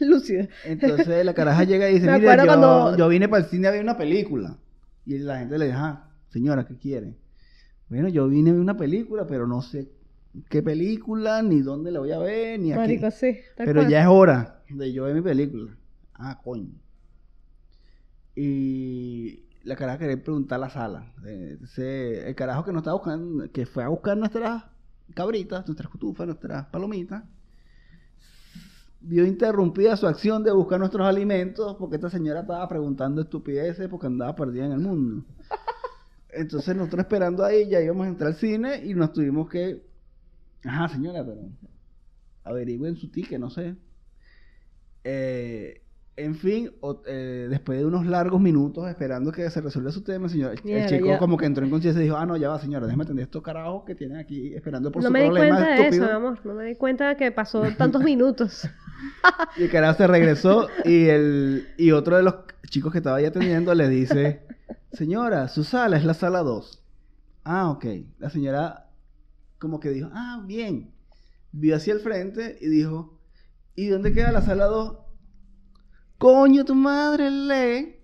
[0.00, 0.48] Lúcida.
[0.64, 3.70] Entonces la caraja llega y dice: Mira, yo, cuando- yo vine para el cine a
[3.70, 4.58] ver una película.
[5.06, 7.16] Y la gente le dice, ah, señora, ¿qué quiere?
[7.88, 9.90] Bueno, yo vine a ver una película, pero no sé
[10.48, 12.78] qué película, ni dónde la voy a ver, ni aquí.
[12.80, 13.36] Marico, sí.
[13.56, 13.90] tal Pero cual.
[13.90, 15.76] ya es hora de yo ver mi película.
[16.14, 16.72] Ah, coño.
[18.36, 21.12] Y la caraja quería preguntar a la sala.
[21.26, 21.58] Eh,
[22.26, 24.64] el carajo que nos estaba buscando, que fue a buscar nuestras
[25.14, 27.24] cabritas, nuestras cutufas, nuestras palomitas,
[29.00, 34.06] vio interrumpida su acción de buscar nuestros alimentos porque esta señora estaba preguntando estupideces porque
[34.06, 35.24] andaba perdida en el mundo.
[36.30, 39.86] Entonces nosotros esperando ahí, ya íbamos a entrar al cine y nos tuvimos que...
[40.64, 41.42] Ajá, señora, pero
[42.42, 43.76] averigüen su ticket, no sé.
[45.04, 45.83] Eh,
[46.16, 50.28] en fin, o- eh, después de unos largos minutos esperando que se resuelva su tema,
[50.28, 51.18] señor, el, chico ya.
[51.18, 53.42] como que entró en conciencia y dijo, ah, no, ya va, señora, déjeme atender estos
[53.42, 56.38] carajos que tienen aquí esperando por no su me di problema cuenta de eso, amor.
[56.44, 58.68] No me di cuenta de que pasó tantos minutos.
[59.56, 62.34] Y el carajo se regresó y el y otro de los
[62.70, 64.46] chicos que estaba ahí atendiendo le dice,
[64.92, 66.82] señora, su sala es la sala 2.
[67.44, 67.84] Ah, ok.
[68.18, 68.88] La señora
[69.58, 70.92] como que dijo, ah, bien.
[71.52, 73.18] Vio hacia el frente y dijo,
[73.74, 74.96] ¿y dónde queda la sala 2?
[76.18, 77.96] Coño, tu madre lee.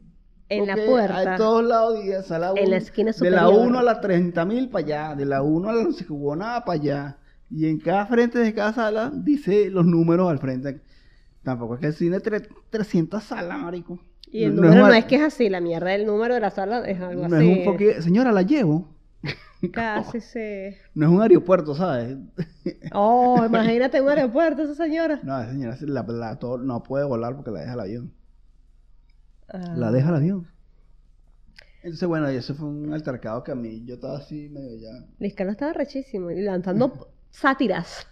[0.49, 1.35] En la puerta.
[1.35, 2.61] A todos lados dice sala 1.
[2.63, 3.67] En la esquina De la superior.
[3.69, 5.15] 1 a la 30 mil para allá.
[5.15, 7.19] De la 1 a la no se jugó nada para allá.
[7.49, 10.81] Y en cada frente de cada sala dice los números al frente.
[11.45, 14.01] Tampoco es que el cine tre- 300 salas, marico.
[14.31, 16.51] Y el No- número no es que es así, la mierda del número de la
[16.51, 17.51] sala es algo No así.
[17.51, 18.89] es un foqui- Señora, la llevo.
[19.73, 20.79] Casi se.
[20.95, 22.17] No es un aeropuerto, ¿sabes?
[22.93, 25.21] Oh, imagínate un aeropuerto, esa señora.
[25.23, 28.13] No, esa señora la, la- todo- no puede volar porque la deja el avión.
[29.49, 29.75] Ah.
[29.77, 30.49] La deja el avión.
[31.83, 35.07] Entonces, bueno, y eso fue un altercado que a mí yo estaba así medio ya.
[35.19, 38.07] Luis Carlos estaba rechísimo y lanzando sátiras.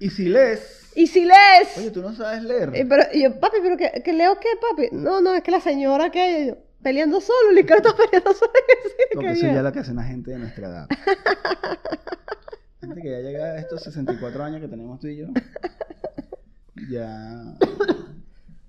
[0.00, 0.92] Y si lees.
[0.96, 1.78] Y si lees.
[1.78, 2.70] Oye, tú no sabes leer.
[2.74, 4.88] Eh, pero y yo, papi, pero que, que leo qué, papi.
[4.92, 6.56] No, no, es que la señora que yo,
[6.86, 10.04] peleando solo, Carlos está peleando solo el Porque eso ya es lo que hace una
[10.04, 10.88] gente de nuestra edad.
[12.80, 15.26] gente que ya llega a estos 64 años que tenemos tú y yo.
[16.88, 17.56] Ya.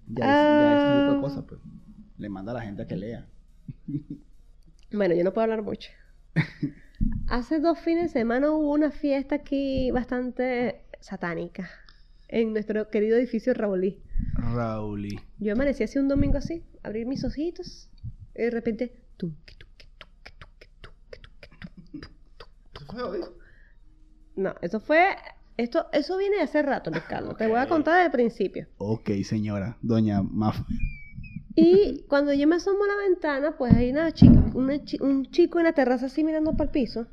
[0.07, 1.61] Ya, ya ese tipo de cosas, pues.
[2.17, 3.27] Le manda a la gente a que lea.
[4.91, 5.91] Bueno, yo no puedo hablar mucho.
[7.27, 11.69] Hace dos fines de semana hubo una fiesta aquí bastante satánica
[12.29, 14.01] en nuestro querido edificio Raulí.
[14.33, 15.19] Rauli.
[15.37, 17.91] Yo amanecí así un domingo así, abrir mis ojitos
[18.43, 19.03] de repente...
[24.35, 25.07] No, eso fue...
[25.57, 27.35] Esto, eso viene de hace rato, Luis Carlos.
[27.35, 28.67] Te voy a contar desde el principio.
[28.77, 29.77] Ok, señora.
[29.81, 30.59] Doña Maf.
[31.55, 35.25] Y cuando yo me asomo a la ventana, pues hay una chi- una chi- un
[35.31, 37.07] chico en la terraza así mirando para el piso.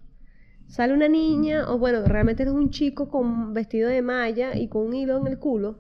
[0.66, 4.87] Sale una niña, o bueno, realmente es un chico con vestido de malla y con
[4.89, 5.79] un hilo en el culo.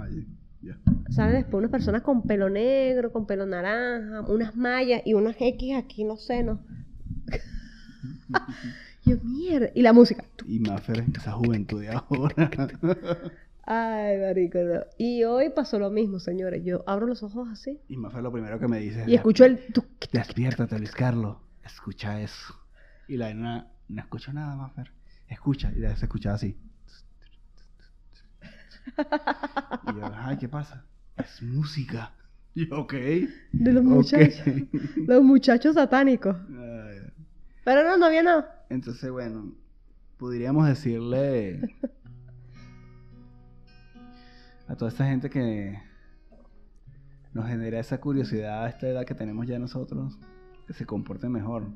[0.00, 0.28] Ay,
[0.62, 0.78] ya.
[1.14, 5.76] Salen después unas personas con pelo negro, con pelo naranja, unas mallas y unas X
[5.76, 6.58] aquí en los senos.
[9.04, 9.68] yo, mierda.
[9.74, 10.24] Y la música.
[10.44, 12.50] Y Maffer, esa juventud de ahora.
[13.66, 14.58] Ay, marico.
[14.58, 14.80] no.
[14.98, 16.64] Y hoy pasó lo mismo, señores.
[16.64, 19.60] Yo abro los ojos así y Maffer lo primero que me dice y escucho el...
[20.12, 21.36] Despiértate, Luis Carlos.
[21.64, 22.54] Escucha eso.
[23.06, 24.90] Y la nena, no escucho nada, Maffer.
[25.28, 25.70] Escucha.
[25.76, 26.58] Y la se escuchaba así.
[29.86, 30.84] Y yo, ay, ¿qué pasa?
[31.16, 32.12] Es música.
[32.70, 32.92] Ok.
[32.92, 34.46] De los muchachos.
[34.96, 36.36] Los muchachos satánicos.
[37.64, 38.64] Pero no, no había nada.
[38.68, 39.52] Entonces, bueno,
[40.18, 41.60] podríamos decirle
[44.68, 45.78] a toda esta gente que
[47.32, 50.18] nos genera esa curiosidad a esta edad que tenemos ya nosotros,
[50.66, 51.66] que se comporten mejor.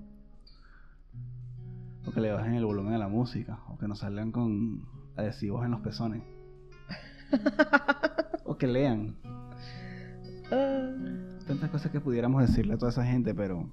[2.07, 4.87] O que le bajen el volumen a la música, o que nos salgan con
[5.17, 6.23] adhesivos en los pezones.
[8.45, 9.17] o que lean.
[10.51, 10.91] Ah.
[11.47, 13.71] Tantas cosas que pudiéramos decirle a toda esa gente, pero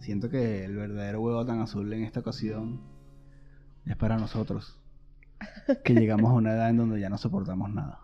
[0.00, 2.80] siento que el verdadero huevo tan azul en esta ocasión
[3.84, 4.78] es para nosotros.
[5.84, 8.00] Que llegamos a una edad en donde ya no soportamos nada.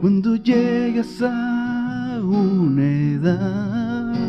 [0.00, 1.69] Cuando llegas a
[2.40, 4.20] una edad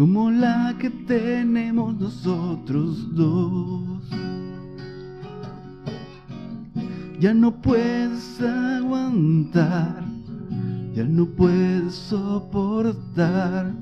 [0.00, 4.02] como la que tenemos nosotros dos,
[7.18, 10.02] ya no puedes aguantar,
[10.94, 13.74] ya no puedes soportar.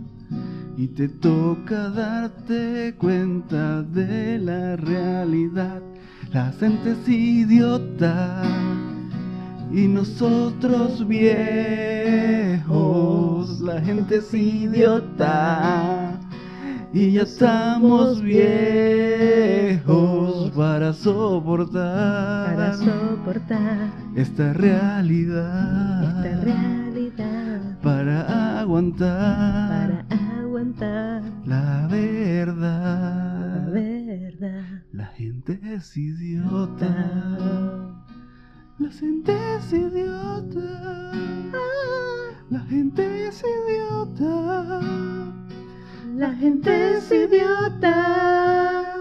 [0.77, 5.83] Y te toca darte cuenta de la realidad.
[6.33, 8.43] La gente es idiota,
[9.71, 12.69] Y nosotros viejos,
[13.61, 16.19] la gente es idiota.
[16.93, 18.49] Y ya estamos viejos
[20.53, 26.25] para soportar Para soportar esta realidad.
[26.25, 27.61] esta realidad.
[27.83, 33.71] Para aguantar Para aguantar la la verdad.
[33.71, 34.65] verdad.
[34.93, 36.87] La gente es idiota.
[38.79, 41.13] La gente es idiota.
[42.49, 44.81] La gente es idiota.
[46.15, 48.95] La gente es idiota.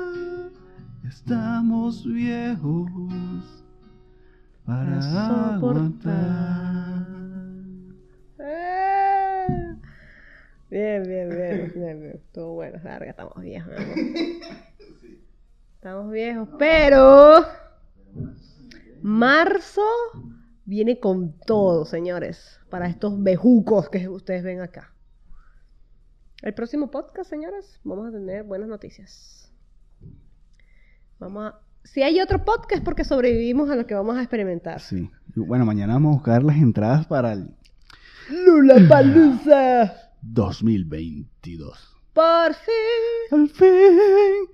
[1.08, 2.90] Estamos viejos
[4.66, 7.08] para Para aguantar.
[8.40, 9.76] Eh.
[10.72, 12.14] Bien, bien, bien, bien, bien.
[12.16, 13.74] Estuvo bueno, larga, estamos viejos.
[15.76, 17.46] Estamos viejos, pero
[19.08, 19.84] marzo
[20.66, 24.94] viene con todo, señores, para estos bejucos que ustedes ven acá.
[26.42, 29.52] El próximo podcast, señores, vamos a tener buenas noticias.
[31.20, 31.60] Vamos a...
[31.86, 34.82] Si hay otro podcast porque sobrevivimos a lo que vamos a experimentar.
[34.82, 35.10] Sí.
[35.36, 37.56] Bueno, mañana vamos a buscar las entradas para el
[38.30, 40.12] Lula Palusa.
[40.22, 41.97] 2022.
[42.18, 43.40] Por fin.
[43.42, 44.48] Al fin.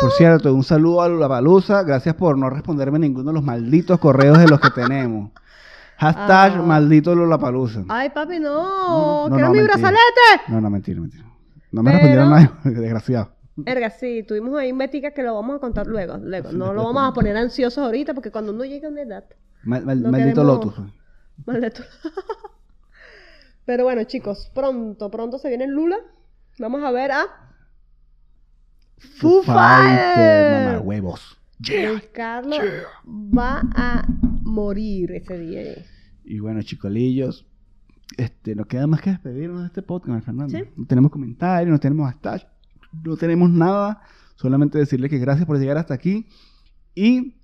[0.00, 1.82] Por cierto, un saludo a Lulapalooza.
[1.82, 5.30] Gracias por no responderme ninguno de los malditos correos de los que tenemos.
[5.98, 6.62] Hashtag Ah.
[6.62, 7.84] maldito Lulapalooza.
[7.88, 9.28] Ay, papi, no.
[9.28, 9.76] No, no, ¡Quiero no, mi mentira.
[9.78, 10.42] brazalete!
[10.48, 11.24] No, no, mentira, mentira.
[11.70, 13.32] No me Pero- respondieron nada, desgraciado.
[13.66, 16.16] Erga, sí, tuvimos ahí un betica que lo vamos a contar luego.
[16.16, 16.50] luego.
[16.52, 19.24] No lo vamos a poner ansiosos ahorita porque cuando uno llega a una edad,
[19.64, 20.74] Mal- mal- No maldito queremos- Lotus.
[21.46, 21.82] maldito.
[23.66, 25.98] Pero bueno, chicos, pronto, pronto se viene Lula.
[26.58, 27.24] Vamos a ver a
[29.18, 30.66] Foo Fighters.
[30.66, 31.38] mamá huevos.
[31.68, 32.60] Luis Carlos
[33.06, 34.04] va a
[34.42, 35.62] morir ese día.
[36.24, 37.46] Y bueno, chicolillos,
[38.16, 40.56] este, nos queda más que despedirnos de este podcast, Fernando.
[40.56, 40.64] Sí.
[40.76, 42.48] No tenemos comentarios, no tenemos hashtag,
[43.04, 44.02] no tenemos nada.
[44.36, 46.26] Solamente decirle que gracias por llegar hasta aquí.
[46.94, 47.36] Y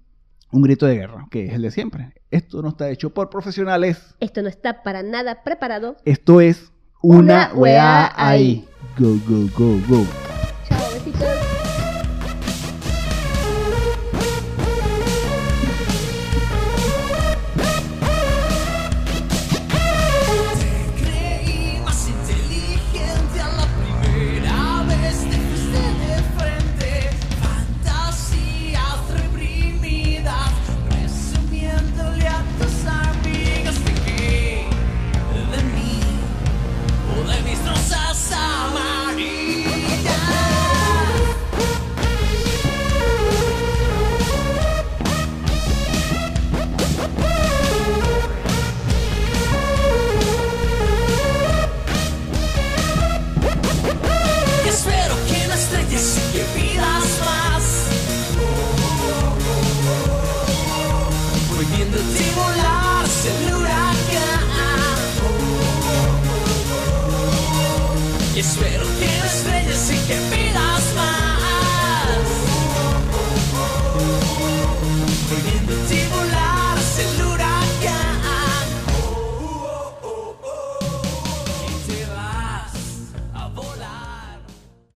[0.50, 2.14] un grito de guerra, que es el de siempre.
[2.30, 4.14] Esto no está hecho por profesionales.
[4.20, 5.96] Esto no está para nada preparado.
[6.04, 8.68] Esto es una, Una weá weá ahí.
[8.98, 10.27] Go, go, go, go.